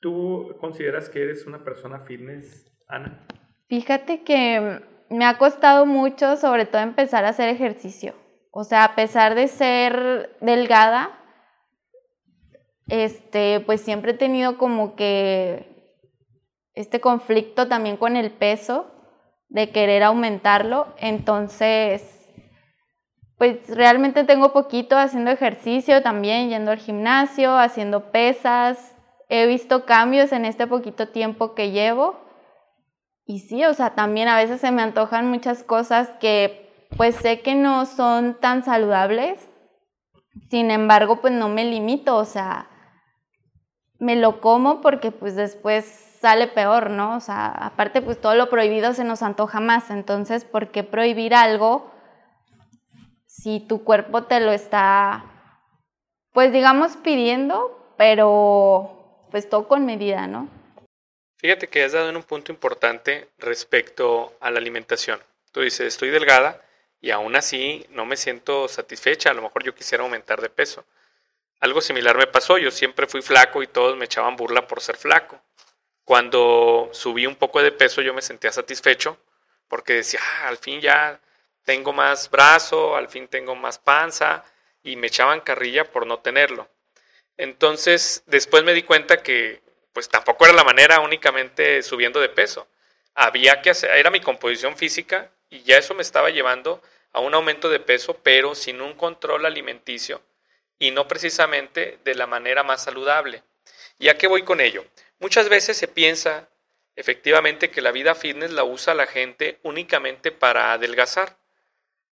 ¿Tú 0.00 0.56
consideras 0.60 1.08
que 1.08 1.22
eres 1.22 1.46
una 1.46 1.64
persona 1.64 2.00
fitness, 2.00 2.70
Ana? 2.86 3.26
Fíjate 3.68 4.22
que 4.22 4.80
me 5.10 5.24
ha 5.24 5.38
costado 5.38 5.86
mucho, 5.86 6.36
sobre 6.36 6.66
todo 6.66 6.82
empezar 6.82 7.24
a 7.24 7.30
hacer 7.30 7.48
ejercicio. 7.48 8.14
O 8.52 8.64
sea, 8.64 8.84
a 8.84 8.94
pesar 8.94 9.34
de 9.34 9.48
ser 9.48 10.36
delgada, 10.40 11.18
este, 12.86 13.60
pues 13.60 13.80
siempre 13.80 14.12
he 14.12 14.16
tenido 14.16 14.56
como 14.56 14.94
que 14.94 15.94
este 16.74 17.00
conflicto 17.00 17.68
también 17.68 17.96
con 17.96 18.16
el 18.16 18.30
peso, 18.30 18.94
de 19.48 19.70
querer 19.70 20.02
aumentarlo. 20.02 20.94
Entonces, 20.98 22.17
pues 23.38 23.68
realmente 23.68 24.24
tengo 24.24 24.52
poquito 24.52 24.98
haciendo 24.98 25.30
ejercicio 25.30 26.02
también, 26.02 26.48
yendo 26.48 26.72
al 26.72 26.78
gimnasio, 26.78 27.56
haciendo 27.56 28.10
pesas. 28.10 28.96
He 29.28 29.46
visto 29.46 29.86
cambios 29.86 30.32
en 30.32 30.44
este 30.44 30.66
poquito 30.66 31.08
tiempo 31.08 31.54
que 31.54 31.70
llevo. 31.70 32.18
Y 33.24 33.40
sí, 33.40 33.64
o 33.64 33.74
sea, 33.74 33.94
también 33.94 34.26
a 34.26 34.36
veces 34.36 34.60
se 34.60 34.72
me 34.72 34.82
antojan 34.82 35.30
muchas 35.30 35.62
cosas 35.62 36.10
que 36.18 36.88
pues 36.96 37.14
sé 37.16 37.40
que 37.42 37.54
no 37.54 37.86
son 37.86 38.34
tan 38.40 38.64
saludables, 38.64 39.48
sin 40.50 40.70
embargo, 40.70 41.20
pues 41.20 41.34
no 41.34 41.48
me 41.48 41.64
limito, 41.64 42.16
o 42.16 42.24
sea, 42.24 42.70
me 43.98 44.16
lo 44.16 44.40
como 44.40 44.80
porque 44.80 45.10
pues 45.10 45.36
después 45.36 45.84
sale 46.20 46.46
peor, 46.46 46.90
¿no? 46.90 47.16
O 47.16 47.20
sea, 47.20 47.46
aparte 47.46 48.00
pues 48.00 48.20
todo 48.20 48.34
lo 48.34 48.48
prohibido 48.48 48.94
se 48.94 49.04
nos 49.04 49.22
antoja 49.22 49.60
más, 49.60 49.90
entonces, 49.90 50.44
¿por 50.44 50.70
qué 50.70 50.82
prohibir 50.82 51.34
algo 51.34 51.97
si 53.42 53.60
tu 53.60 53.84
cuerpo 53.84 54.24
te 54.24 54.40
lo 54.40 54.52
está, 54.52 55.24
pues 56.32 56.52
digamos, 56.52 56.96
pidiendo, 56.96 57.94
pero 57.96 59.26
pues 59.30 59.48
todo 59.48 59.68
con 59.68 59.86
medida, 59.86 60.26
¿no? 60.26 60.48
Fíjate 61.36 61.68
que 61.68 61.84
has 61.84 61.92
dado 61.92 62.08
en 62.08 62.16
un 62.16 62.24
punto 62.24 62.50
importante 62.50 63.28
respecto 63.38 64.32
a 64.40 64.50
la 64.50 64.58
alimentación. 64.58 65.20
Tú 65.52 65.60
dices, 65.60 65.86
estoy 65.86 66.10
delgada, 66.10 66.60
y 67.00 67.10
aún 67.10 67.36
así 67.36 67.86
no 67.90 68.04
me 68.06 68.16
siento 68.16 68.66
satisfecha, 68.66 69.30
a 69.30 69.34
lo 69.34 69.42
mejor 69.42 69.62
yo 69.62 69.74
quisiera 69.74 70.02
aumentar 70.02 70.40
de 70.40 70.50
peso. 70.50 70.84
Algo 71.60 71.80
similar 71.80 72.16
me 72.16 72.26
pasó, 72.26 72.58
yo 72.58 72.70
siempre 72.72 73.06
fui 73.06 73.22
flaco 73.22 73.62
y 73.62 73.68
todos 73.68 73.96
me 73.96 74.06
echaban 74.06 74.36
burla 74.36 74.66
por 74.66 74.80
ser 74.80 74.96
flaco. 74.96 75.40
Cuando 76.04 76.88
subí 76.92 77.26
un 77.26 77.36
poco 77.36 77.62
de 77.62 77.70
peso 77.70 78.02
yo 78.02 78.14
me 78.14 78.22
sentía 78.22 78.50
satisfecho 78.50 79.16
porque 79.68 79.94
decía, 79.94 80.20
ah, 80.22 80.48
al 80.48 80.56
fin 80.56 80.80
ya 80.80 81.20
tengo 81.68 81.92
más 81.92 82.30
brazo, 82.30 82.96
al 82.96 83.10
fin 83.10 83.28
tengo 83.28 83.54
más 83.54 83.78
panza 83.78 84.42
y 84.82 84.96
me 84.96 85.08
echaban 85.08 85.42
carrilla 85.42 85.84
por 85.84 86.06
no 86.06 86.20
tenerlo. 86.20 86.66
Entonces 87.36 88.22
después 88.24 88.64
me 88.64 88.72
di 88.72 88.84
cuenta 88.84 89.22
que 89.22 89.60
pues 89.92 90.08
tampoco 90.08 90.46
era 90.46 90.54
la 90.54 90.64
manera 90.64 91.00
únicamente 91.00 91.82
subiendo 91.82 92.20
de 92.20 92.30
peso. 92.30 92.66
Había 93.14 93.60
que 93.60 93.68
hacer, 93.68 93.90
era 93.90 94.08
mi 94.08 94.20
composición 94.20 94.78
física 94.78 95.30
y 95.50 95.60
ya 95.64 95.76
eso 95.76 95.92
me 95.92 96.00
estaba 96.00 96.30
llevando 96.30 96.80
a 97.12 97.20
un 97.20 97.34
aumento 97.34 97.68
de 97.68 97.80
peso, 97.80 98.14
pero 98.22 98.54
sin 98.54 98.80
un 98.80 98.94
control 98.94 99.44
alimenticio 99.44 100.22
y 100.78 100.90
no 100.90 101.06
precisamente 101.06 101.98
de 102.02 102.14
la 102.14 102.26
manera 102.26 102.62
más 102.62 102.82
saludable. 102.82 103.42
¿Y 103.98 104.08
a 104.08 104.16
qué 104.16 104.26
voy 104.26 104.42
con 104.42 104.62
ello? 104.62 104.86
Muchas 105.18 105.50
veces 105.50 105.76
se 105.76 105.86
piensa 105.86 106.48
efectivamente 106.96 107.70
que 107.70 107.82
la 107.82 107.92
vida 107.92 108.14
fitness 108.14 108.52
la 108.52 108.64
usa 108.64 108.94
la 108.94 109.06
gente 109.06 109.58
únicamente 109.64 110.32
para 110.32 110.72
adelgazar, 110.72 111.36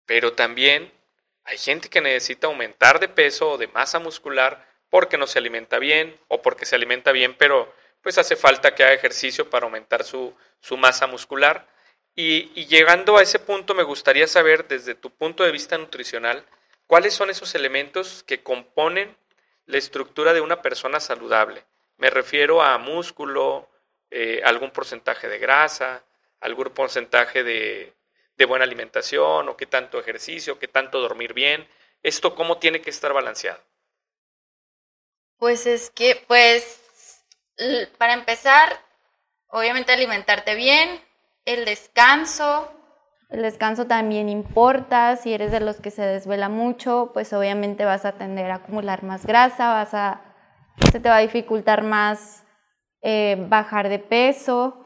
pero 0.06 0.32
también 0.32 0.92
hay 1.44 1.58
gente 1.58 1.88
que 1.88 2.00
necesita 2.00 2.46
aumentar 2.46 3.00
de 3.00 3.08
peso 3.08 3.52
o 3.52 3.58
de 3.58 3.68
masa 3.68 3.98
muscular 3.98 4.66
porque 4.88 5.18
no 5.18 5.26
se 5.26 5.38
alimenta 5.38 5.78
bien 5.78 6.18
o 6.28 6.40
porque 6.40 6.66
se 6.66 6.76
alimenta 6.76 7.12
bien, 7.12 7.34
pero 7.34 7.72
pues 8.02 8.18
hace 8.18 8.36
falta 8.36 8.74
que 8.74 8.84
haga 8.84 8.94
ejercicio 8.94 9.48
para 9.50 9.66
aumentar 9.66 10.04
su, 10.04 10.34
su 10.60 10.76
masa 10.76 11.06
muscular. 11.06 11.66
Y, 12.14 12.66
llegando 12.66 13.16
a 13.16 13.22
ese 13.22 13.38
punto, 13.38 13.74
me 13.74 13.82
gustaría 13.82 14.26
saber 14.26 14.68
desde 14.68 14.94
tu 14.94 15.10
punto 15.10 15.42
de 15.42 15.50
vista 15.50 15.76
nutricional, 15.78 16.44
cuáles 16.86 17.12
son 17.14 17.28
esos 17.30 17.54
elementos 17.54 18.22
que 18.22 18.42
componen 18.42 19.16
la 19.66 19.78
estructura 19.78 20.32
de 20.32 20.40
una 20.40 20.62
persona 20.62 21.00
saludable. 21.00 21.64
Me 21.96 22.10
refiero 22.10 22.62
a 22.62 22.78
músculo, 22.78 23.68
eh, 24.10 24.42
algún 24.44 24.70
porcentaje 24.70 25.28
de 25.28 25.38
grasa, 25.38 26.04
algún 26.40 26.70
porcentaje 26.70 27.42
de, 27.42 27.92
de 28.36 28.44
buena 28.44 28.64
alimentación 28.64 29.48
o 29.48 29.56
qué 29.56 29.66
tanto 29.66 29.98
ejercicio, 29.98 30.58
qué 30.58 30.68
tanto 30.68 31.00
dormir 31.00 31.34
bien. 31.34 31.68
¿Esto 32.02 32.34
cómo 32.34 32.58
tiene 32.58 32.80
que 32.80 32.90
estar 32.90 33.12
balanceado? 33.12 33.60
Pues 35.38 35.66
es 35.66 35.90
que, 35.90 36.22
pues, 36.26 37.24
para 37.98 38.14
empezar, 38.14 38.80
obviamente 39.48 39.92
alimentarte 39.92 40.54
bien, 40.54 41.00
el 41.44 41.64
descanso. 41.64 42.70
El 43.30 43.42
descanso 43.42 43.86
también 43.86 44.28
importa, 44.28 45.16
si 45.16 45.32
eres 45.32 45.50
de 45.50 45.60
los 45.60 45.80
que 45.80 45.90
se 45.90 46.02
desvela 46.02 46.48
mucho, 46.48 47.10
pues 47.12 47.32
obviamente 47.32 47.84
vas 47.84 48.04
a 48.04 48.12
tender 48.12 48.50
a 48.50 48.56
acumular 48.56 49.02
más 49.02 49.26
grasa, 49.26 49.72
vas 49.72 49.94
a, 49.94 50.20
se 50.92 51.00
te 51.00 51.08
va 51.08 51.16
a 51.16 51.20
dificultar 51.20 51.82
más 51.82 52.44
eh, 53.02 53.36
bajar 53.48 53.88
de 53.88 53.98
peso. 53.98 54.83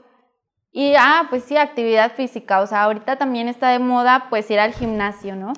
Y, 0.70 0.94
ah, 0.98 1.26
pues 1.30 1.44
sí, 1.44 1.56
actividad 1.56 2.12
física, 2.12 2.60
o 2.60 2.66
sea, 2.66 2.84
ahorita 2.84 3.16
también 3.16 3.48
está 3.48 3.70
de 3.70 3.78
moda 3.78 4.26
pues 4.28 4.50
ir 4.50 4.60
al 4.60 4.74
gimnasio, 4.74 5.34
¿no? 5.34 5.52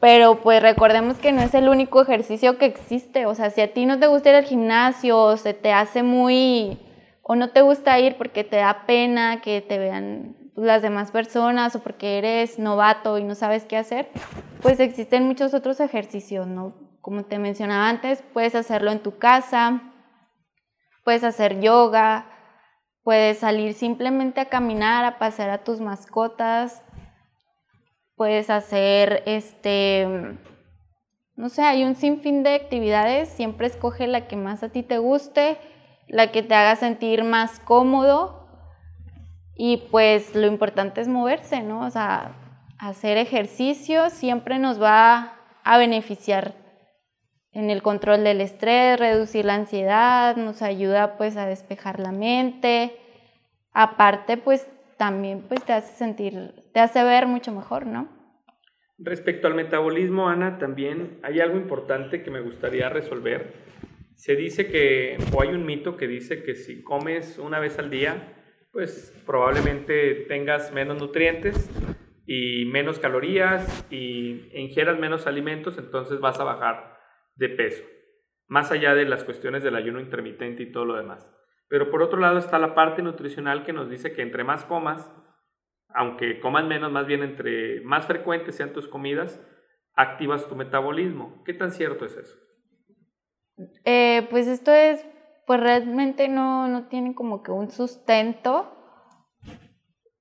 Pero 0.00 0.40
pues 0.42 0.62
recordemos 0.62 1.16
que 1.16 1.32
no 1.32 1.40
es 1.40 1.54
el 1.54 1.68
único 1.68 2.02
ejercicio 2.02 2.58
que 2.58 2.66
existe. 2.66 3.24
O 3.24 3.34
sea, 3.34 3.48
si 3.48 3.62
a 3.62 3.72
ti 3.72 3.86
no 3.86 3.98
te 3.98 4.06
gusta 4.06 4.28
ir 4.28 4.36
al 4.36 4.44
gimnasio 4.44 5.18
o 5.18 5.36
se 5.38 5.54
te 5.54 5.72
hace 5.72 6.02
muy... 6.02 6.78
o 7.22 7.36
no 7.36 7.48
te 7.50 7.62
gusta 7.62 7.98
ir 7.98 8.16
porque 8.18 8.44
te 8.44 8.56
da 8.56 8.84
pena 8.86 9.40
que 9.40 9.62
te 9.62 9.78
vean 9.78 10.36
las 10.56 10.82
demás 10.82 11.10
personas 11.10 11.74
o 11.74 11.82
porque 11.82 12.18
eres 12.18 12.58
novato 12.58 13.18
y 13.18 13.24
no 13.24 13.34
sabes 13.34 13.64
qué 13.64 13.76
hacer, 13.76 14.10
pues 14.60 14.78
existen 14.78 15.26
muchos 15.26 15.54
otros 15.54 15.80
ejercicios, 15.80 16.46
¿no? 16.46 16.74
Como 17.00 17.24
te 17.24 17.38
mencionaba 17.38 17.88
antes, 17.88 18.22
puedes 18.32 18.54
hacerlo 18.54 18.92
en 18.92 19.00
tu 19.00 19.18
casa, 19.18 19.80
puedes 21.02 21.24
hacer 21.24 21.60
yoga, 21.60 22.26
puedes 23.04 23.38
salir 23.38 23.74
simplemente 23.74 24.40
a 24.40 24.48
caminar, 24.48 25.04
a 25.04 25.18
pasear 25.18 25.50
a 25.50 25.62
tus 25.62 25.80
mascotas, 25.80 26.82
puedes 28.16 28.48
hacer, 28.50 29.22
este, 29.26 30.38
no 31.36 31.48
sé, 31.50 31.62
hay 31.62 31.84
un 31.84 31.94
sinfín 31.94 32.42
de 32.42 32.54
actividades, 32.54 33.28
siempre 33.28 33.66
escoge 33.66 34.06
la 34.06 34.26
que 34.26 34.36
más 34.36 34.62
a 34.62 34.70
ti 34.70 34.82
te 34.82 34.98
guste, 34.98 35.58
la 36.08 36.32
que 36.32 36.42
te 36.42 36.54
haga 36.54 36.76
sentir 36.76 37.24
más 37.24 37.60
cómodo 37.60 38.48
y 39.54 39.76
pues 39.90 40.34
lo 40.34 40.46
importante 40.46 41.00
es 41.00 41.08
moverse, 41.08 41.60
¿no? 41.60 41.80
O 41.86 41.90
sea, 41.90 42.32
hacer 42.78 43.18
ejercicio 43.18 44.10
siempre 44.10 44.58
nos 44.58 44.82
va 44.82 45.34
a 45.62 45.78
beneficiar 45.78 46.63
en 47.54 47.70
el 47.70 47.82
control 47.82 48.24
del 48.24 48.40
estrés, 48.40 48.98
reducir 48.98 49.44
la 49.44 49.54
ansiedad, 49.54 50.36
nos 50.36 50.60
ayuda 50.60 51.16
pues 51.16 51.36
a 51.36 51.46
despejar 51.46 52.00
la 52.00 52.12
mente. 52.12 52.96
Aparte 53.72 54.36
pues 54.36 54.68
también 54.98 55.42
pues 55.48 55.64
te 55.64 55.72
hace 55.72 55.94
sentir, 55.96 56.52
te 56.72 56.80
hace 56.80 57.02
ver 57.04 57.26
mucho 57.26 57.52
mejor, 57.52 57.86
¿no? 57.86 58.08
Respecto 58.98 59.46
al 59.46 59.54
metabolismo, 59.54 60.28
Ana, 60.28 60.58
también 60.58 61.18
hay 61.22 61.40
algo 61.40 61.56
importante 61.56 62.22
que 62.22 62.30
me 62.30 62.40
gustaría 62.40 62.88
resolver. 62.88 63.54
Se 64.14 64.36
dice 64.36 64.68
que, 64.68 65.18
o 65.32 65.42
hay 65.42 65.48
un 65.48 65.66
mito 65.66 65.96
que 65.96 66.06
dice 66.06 66.44
que 66.44 66.54
si 66.54 66.82
comes 66.82 67.38
una 67.38 67.58
vez 67.58 67.78
al 67.78 67.90
día, 67.90 68.34
pues 68.72 69.12
probablemente 69.26 70.26
tengas 70.28 70.72
menos 70.72 71.00
nutrientes 71.00 71.68
y 72.26 72.64
menos 72.66 73.00
calorías 73.00 73.84
y 73.90 74.48
ingieras 74.54 74.98
menos 74.98 75.26
alimentos, 75.26 75.76
entonces 75.78 76.20
vas 76.20 76.38
a 76.38 76.44
bajar 76.44 76.93
de 77.36 77.48
peso, 77.48 77.84
más 78.46 78.70
allá 78.70 78.94
de 78.94 79.04
las 79.04 79.24
cuestiones 79.24 79.62
del 79.62 79.76
ayuno 79.76 80.00
intermitente 80.00 80.62
y 80.62 80.72
todo 80.72 80.84
lo 80.84 80.96
demás. 80.96 81.32
Pero 81.68 81.90
por 81.90 82.02
otro 82.02 82.20
lado 82.20 82.38
está 82.38 82.58
la 82.58 82.74
parte 82.74 83.02
nutricional 83.02 83.64
que 83.64 83.72
nos 83.72 83.88
dice 83.88 84.12
que 84.12 84.22
entre 84.22 84.44
más 84.44 84.64
comas, 84.64 85.10
aunque 85.88 86.40
comas 86.40 86.64
menos, 86.64 86.92
más 86.92 87.06
bien 87.06 87.22
entre 87.22 87.80
más 87.82 88.06
frecuentes 88.06 88.56
sean 88.56 88.72
tus 88.72 88.88
comidas, 88.88 89.40
activas 89.94 90.48
tu 90.48 90.56
metabolismo. 90.56 91.42
¿Qué 91.44 91.54
tan 91.54 91.70
cierto 91.70 92.04
es 92.04 92.16
eso? 92.16 92.38
Eh, 93.84 94.26
pues 94.30 94.46
esto 94.46 94.72
es, 94.72 95.06
pues 95.46 95.60
realmente 95.60 96.28
no, 96.28 96.68
no 96.68 96.88
tiene 96.88 97.14
como 97.14 97.42
que 97.42 97.52
un 97.52 97.70
sustento. 97.70 98.83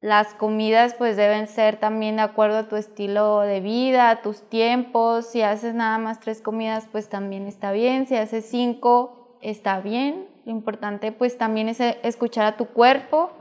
Las 0.04 0.34
comidas 0.34 0.96
pues 0.96 1.16
deben 1.16 1.48
ser 1.48 1.78
también 1.78 2.18
de 2.18 2.24
acuerdo 2.24 2.58
a 2.58 2.68
tu 2.68 2.76
estilo 2.76 3.40
de 3.40 3.62
vida, 3.62 4.10
a 4.10 4.22
tus 4.22 4.42
tiempos. 4.50 5.28
Si 5.28 5.42
haces 5.42 5.76
nada 5.76 5.98
más 5.98 6.20
tres 6.20 6.42
comidas 6.42 6.90
pues 6.92 7.08
también 7.08 7.48
está 7.48 7.72
bien. 7.72 8.06
Si 8.06 8.18
haces 8.18 8.46
cinco 8.46 9.38
está 9.42 9.80
bien. 9.80 10.28
Lo 10.44 10.52
importante 10.52 11.14
pues 11.14 11.38
también 11.38 11.70
es 11.70 11.80
escuchar 11.80 12.46
a 12.46 12.58
tu 12.58 12.66
cuerpo. 12.66 13.32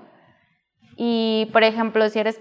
Y 0.96 1.50
por 1.52 1.64
ejemplo, 1.64 2.08
si 2.10 2.20
eres 2.20 2.40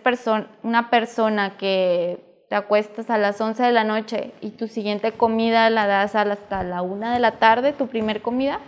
una 0.62 0.92
persona 0.92 1.58
que 1.58 2.46
te 2.48 2.54
acuestas 2.54 3.10
a 3.10 3.18
las 3.18 3.42
11 3.42 3.64
de 3.64 3.72
la 3.72 3.84
noche 3.84 4.34
y 4.40 4.52
tu 4.52 4.68
siguiente 4.68 5.14
comida 5.14 5.68
la 5.72 5.88
das 5.88 6.14
hasta 6.14 6.62
la 6.62 6.84
1 6.84 7.10
de 7.10 7.20
la 7.20 7.40
tarde, 7.40 7.74
tu 7.74 7.88
primer 7.88 8.22
comida, 8.22 8.60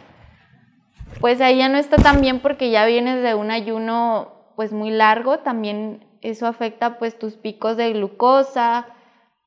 pues 1.20 1.42
ahí 1.42 1.60
ya 1.60 1.70
no 1.70 1.78
está 1.78 1.98
tan 1.98 2.22
bien 2.22 2.40
porque 2.40 2.72
ya 2.72 2.88
vienes 2.88 3.22
de 3.22 3.36
un 3.36 3.52
ayuno 3.52 4.43
pues 4.56 4.72
muy 4.72 4.92
largo, 4.92 5.40
también 5.40 6.06
eso 6.22 6.48
afecta 6.48 6.98
pues 6.98 7.18
tus 7.18 7.36
picos 7.36 7.78
de 7.78 7.94
glucosa, 7.94 8.88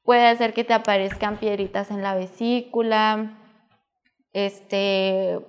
puede 0.05 0.27
hacer 0.27 0.55
que 0.55 0.65
te 0.65 0.75
aparezcan 0.75 1.39
piedritas 1.39 1.91
en 1.91 2.03
la 2.03 2.15
vesícula, 2.15 3.39
este, 4.33 5.41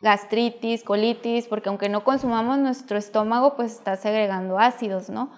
gastritis, 0.00 0.82
colitis, 0.82 1.46
porque 1.46 1.68
aunque 1.68 1.88
no 1.88 2.04
consumamos 2.04 2.58
nuestro 2.58 2.98
estómago, 2.98 3.56
pues 3.56 3.72
está 3.72 3.96
segregando 3.96 4.58
ácidos, 4.58 5.10
¿no? 5.10 5.30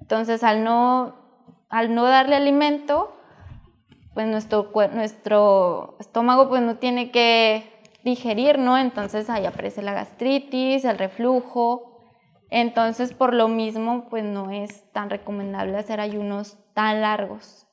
Entonces, 0.00 0.42
al 0.44 0.64
no, 0.64 1.14
al 1.68 1.94
no 1.94 2.04
darle 2.04 2.36
alimento, 2.36 3.16
pues 4.14 4.26
nuestro, 4.28 4.70
nuestro 4.92 5.96
estómago 5.98 6.48
pues 6.48 6.62
no 6.62 6.76
tiene 6.76 7.10
que 7.10 7.70
digerir, 8.04 8.58
¿no? 8.58 8.78
Entonces 8.78 9.28
ahí 9.28 9.44
aparece 9.44 9.82
la 9.82 9.92
gastritis, 9.92 10.84
el 10.84 10.98
reflujo. 10.98 11.93
Entonces, 12.50 13.12
por 13.12 13.34
lo 13.34 13.48
mismo, 13.48 14.08
pues 14.08 14.24
no 14.24 14.50
es 14.50 14.90
tan 14.92 15.10
recomendable 15.10 15.76
hacer 15.76 16.00
ayunos 16.00 16.58
tan 16.74 17.00
largos. 17.00 17.66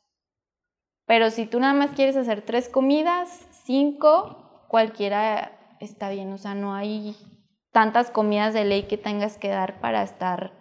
Pero 1.06 1.30
si 1.30 1.46
tú 1.46 1.60
nada 1.60 1.74
más 1.74 1.92
quieres 1.92 2.16
hacer 2.16 2.42
tres 2.42 2.70
comidas, 2.70 3.48
cinco, 3.66 4.66
cualquiera 4.70 5.76
está 5.80 6.10
bien, 6.10 6.32
o 6.32 6.38
sea, 6.38 6.56
no 6.56 6.74
hay 6.74 7.16
tantas 7.72 8.12
comidas 8.12 8.54
de 8.54 8.66
ley 8.66 8.84
que 8.84 8.98
tengas 8.98 9.38
que 9.38 9.50
dar 9.50 9.82
para 9.82 10.04
estar, 10.04 10.54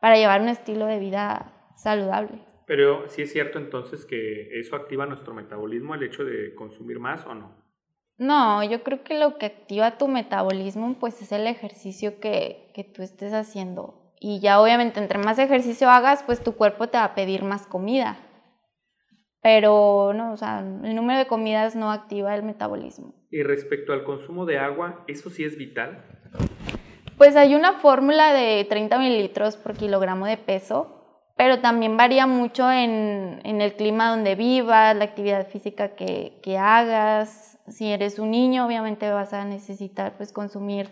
para 0.00 0.16
llevar 0.16 0.40
un 0.40 0.48
estilo 0.48 0.86
de 0.86 0.98
vida 0.98 1.72
saludable. 1.76 2.44
Pero 2.66 3.08
sí 3.08 3.22
es 3.22 3.32
cierto 3.32 3.58
entonces 3.58 4.04
que 4.04 4.58
eso 4.58 4.76
activa 4.76 5.06
nuestro 5.06 5.34
metabolismo, 5.34 5.94
el 5.94 6.02
hecho 6.02 6.24
de 6.24 6.54
consumir 6.54 6.98
más 6.98 7.24
o 7.26 7.34
no. 7.34 7.65
No, 8.18 8.64
yo 8.64 8.82
creo 8.82 9.04
que 9.04 9.18
lo 9.18 9.36
que 9.38 9.46
activa 9.46 9.98
tu 9.98 10.08
metabolismo 10.08 10.96
pues 10.98 11.20
es 11.20 11.32
el 11.32 11.46
ejercicio 11.46 12.18
que, 12.18 12.70
que 12.74 12.84
tú 12.84 13.02
estés 13.02 13.32
haciendo. 13.32 14.14
Y 14.18 14.40
ya 14.40 14.60
obviamente 14.60 15.00
entre 15.00 15.18
más 15.18 15.38
ejercicio 15.38 15.90
hagas, 15.90 16.22
pues 16.22 16.42
tu 16.42 16.54
cuerpo 16.54 16.88
te 16.88 16.96
va 16.96 17.04
a 17.04 17.14
pedir 17.14 17.42
más 17.42 17.66
comida. 17.66 18.16
Pero 19.42 20.12
no, 20.14 20.32
o 20.32 20.36
sea, 20.36 20.60
el 20.60 20.96
número 20.96 21.18
de 21.18 21.26
comidas 21.26 21.76
no 21.76 21.92
activa 21.92 22.34
el 22.34 22.42
metabolismo. 22.42 23.14
Y 23.30 23.42
respecto 23.42 23.92
al 23.92 24.02
consumo 24.02 24.46
de 24.46 24.58
agua, 24.58 25.04
¿eso 25.06 25.30
sí 25.30 25.44
es 25.44 25.56
vital? 25.56 26.02
Pues 27.16 27.36
hay 27.36 27.54
una 27.54 27.74
fórmula 27.74 28.32
de 28.32 28.66
30 28.68 28.98
mililitros 28.98 29.56
por 29.56 29.74
kilogramo 29.74 30.26
de 30.26 30.36
peso, 30.36 31.05
pero 31.36 31.60
también 31.60 31.96
varía 31.96 32.26
mucho 32.26 32.70
en, 32.70 33.40
el 33.44 33.74
clima 33.74 34.10
donde 34.10 34.34
vivas, 34.34 34.96
la 34.96 35.04
actividad 35.04 35.48
física 35.48 35.94
que, 35.94 36.58
hagas. 36.58 37.58
Si 37.68 37.90
eres 37.92 38.18
un 38.18 38.30
niño, 38.30 38.64
obviamente 38.66 39.10
vas 39.10 39.32
a 39.32 39.44
necesitar 39.44 40.16
pues, 40.16 40.32
consumir 40.32 40.88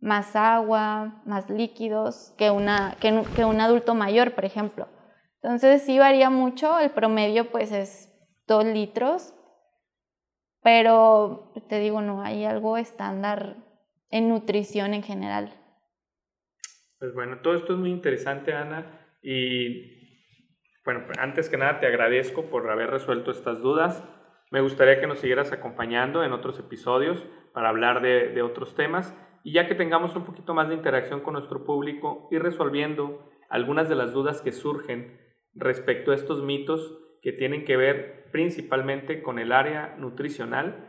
más 0.00 0.36
agua, 0.36 1.22
más 1.24 1.48
líquidos 1.48 2.34
que, 2.36 2.50
una, 2.50 2.96
que 3.00 3.44
un 3.44 3.60
adulto 3.60 3.94
mayor, 3.94 4.34
por 4.34 4.44
ejemplo. 4.44 4.88
Entonces 5.42 5.82
sí 5.82 5.98
varía 5.98 6.28
mucho, 6.28 6.78
el 6.78 6.90
promedio 6.90 7.50
pues 7.50 7.72
es 7.72 8.12
2 8.46 8.66
litros, 8.66 9.34
pero 10.62 11.52
te 11.68 11.78
digo, 11.78 12.02
no 12.02 12.22
hay 12.22 12.44
algo 12.44 12.76
estándar 12.76 13.56
en 14.10 14.28
nutrición 14.28 14.92
en 14.92 15.02
general. 15.02 15.54
Pues 16.98 17.14
bueno, 17.14 17.38
todo 17.38 17.54
esto 17.54 17.72
es 17.72 17.78
muy 17.78 17.90
interesante, 17.90 18.52
Ana, 18.52 18.99
y 19.22 20.00
bueno, 20.84 21.04
antes 21.18 21.48
que 21.48 21.56
nada 21.56 21.78
te 21.78 21.86
agradezco 21.86 22.46
por 22.50 22.68
haber 22.70 22.90
resuelto 22.90 23.30
estas 23.30 23.60
dudas. 23.60 24.02
Me 24.50 24.60
gustaría 24.60 24.98
que 24.98 25.06
nos 25.06 25.20
siguieras 25.20 25.52
acompañando 25.52 26.24
en 26.24 26.32
otros 26.32 26.58
episodios 26.58 27.24
para 27.52 27.68
hablar 27.68 28.00
de, 28.02 28.42
otros 28.42 28.74
temas 28.74 29.14
y 29.44 29.52
ya 29.52 29.68
que 29.68 29.74
tengamos 29.74 30.16
un 30.16 30.24
poquito 30.24 30.54
más 30.54 30.68
de 30.68 30.74
interacción 30.74 31.20
con 31.20 31.34
nuestro 31.34 31.64
público 31.64 32.28
y 32.30 32.38
resolviendo 32.38 33.30
algunas 33.48 33.88
de 33.88 33.94
las 33.94 34.12
dudas 34.12 34.42
que 34.42 34.52
surgen 34.52 35.20
respecto 35.54 36.10
a 36.10 36.14
estos 36.14 36.42
mitos 36.42 36.98
que 37.22 37.32
tienen 37.32 37.64
que 37.64 37.76
ver 37.76 38.30
principalmente 38.32 39.22
con 39.22 39.38
el 39.38 39.52
área 39.52 39.94
nutricional 39.98 40.88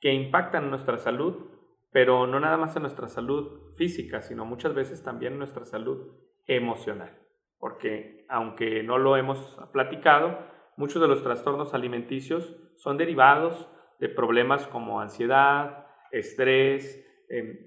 que 0.00 0.12
impactan 0.12 0.70
nuestra 0.70 0.98
salud, 0.98 1.50
pero 1.90 2.26
no 2.26 2.40
nada 2.40 2.56
más 2.56 2.76
en 2.76 2.82
nuestra 2.82 3.08
salud 3.08 3.74
física, 3.76 4.22
sino 4.22 4.44
muchas 4.44 4.74
veces 4.74 5.02
también 5.02 5.34
en 5.34 5.38
nuestra 5.40 5.64
salud 5.64 6.14
emocional. 6.46 7.23
Porque 7.64 8.26
aunque 8.28 8.82
no 8.82 8.98
lo 8.98 9.16
hemos 9.16 9.58
platicado, 9.72 10.38
muchos 10.76 11.00
de 11.00 11.08
los 11.08 11.22
trastornos 11.22 11.72
alimenticios 11.72 12.54
son 12.76 12.98
derivados 12.98 13.70
de 13.98 14.10
problemas 14.10 14.66
como 14.66 15.00
ansiedad, 15.00 15.86
estrés, 16.12 17.02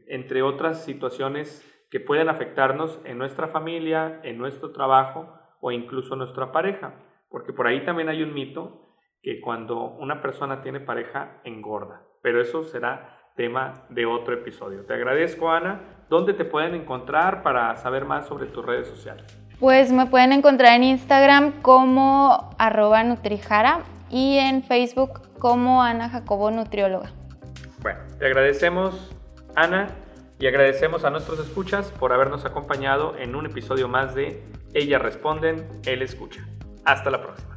entre 0.08 0.44
otras 0.44 0.86
situaciones 0.86 1.66
que 1.90 2.00
pueden 2.00 2.30
afectarnos 2.30 3.02
en 3.06 3.18
nuestra 3.18 3.48
familia, 3.48 4.20
en 4.22 4.38
nuestro 4.38 4.72
trabajo 4.72 5.34
o 5.62 5.72
incluso 5.72 6.16
nuestra 6.16 6.52
pareja. 6.52 6.94
Porque 7.28 7.52
por 7.52 7.66
ahí 7.66 7.84
también 7.84 8.10
hay 8.10 8.22
un 8.22 8.36
mito 8.36 8.94
que 9.24 9.42
cuando 9.42 9.82
una 9.82 10.22
persona 10.22 10.62
tiene 10.62 10.80
pareja 10.80 11.42
engorda. 11.44 12.04
Pero 12.22 12.40
eso 12.40 12.62
será 12.62 13.32
tema 13.36 13.88
de 13.90 14.06
otro 14.06 14.36
episodio. 14.36 14.86
Te 14.86 14.94
agradezco, 14.94 15.50
Ana. 15.50 16.06
¿Dónde 16.08 16.36
te 16.36 16.46
pueden 16.46 16.76
encontrar 16.76 17.42
para 17.42 17.76
saber 17.78 18.06
más 18.06 18.28
sobre 18.28 18.46
tus 18.46 18.64
redes 18.64 18.88
sociales? 18.88 19.47
Pues 19.60 19.91
me 19.91 20.06
pueden 20.06 20.34
encontrar 20.34 20.76
en 20.76 20.84
Instagram 20.84 21.62
como 21.62 22.56
arroba 22.58 23.04
nutrijara 23.04 23.80
y 24.10 24.38
en 24.38 24.63
Facebook 24.63 25.22
como 25.39 25.82
Ana 25.82 26.10
Jacobo 26.10 26.52
Nutrióloga. 26.52 27.12
Bueno, 27.82 28.00
te 28.20 28.26
agradecemos 28.26 29.15
Ana, 29.56 29.88
y 30.39 30.46
agradecemos 30.46 31.04
a 31.04 31.10
nuestros 31.10 31.39
escuchas 31.39 31.91
por 32.00 32.13
habernos 32.13 32.46
acompañado 32.46 33.15
en 33.17 33.36
un 33.36 33.48
episodio 33.48 33.88
más 33.88 34.13
de 34.13 34.43
Ellas 34.74 35.02
Responden, 35.02 35.67
Él 35.84 36.04
Escucha. 36.04 36.46
Hasta 36.86 37.10
la 37.10 37.22
próxima. 37.22 37.57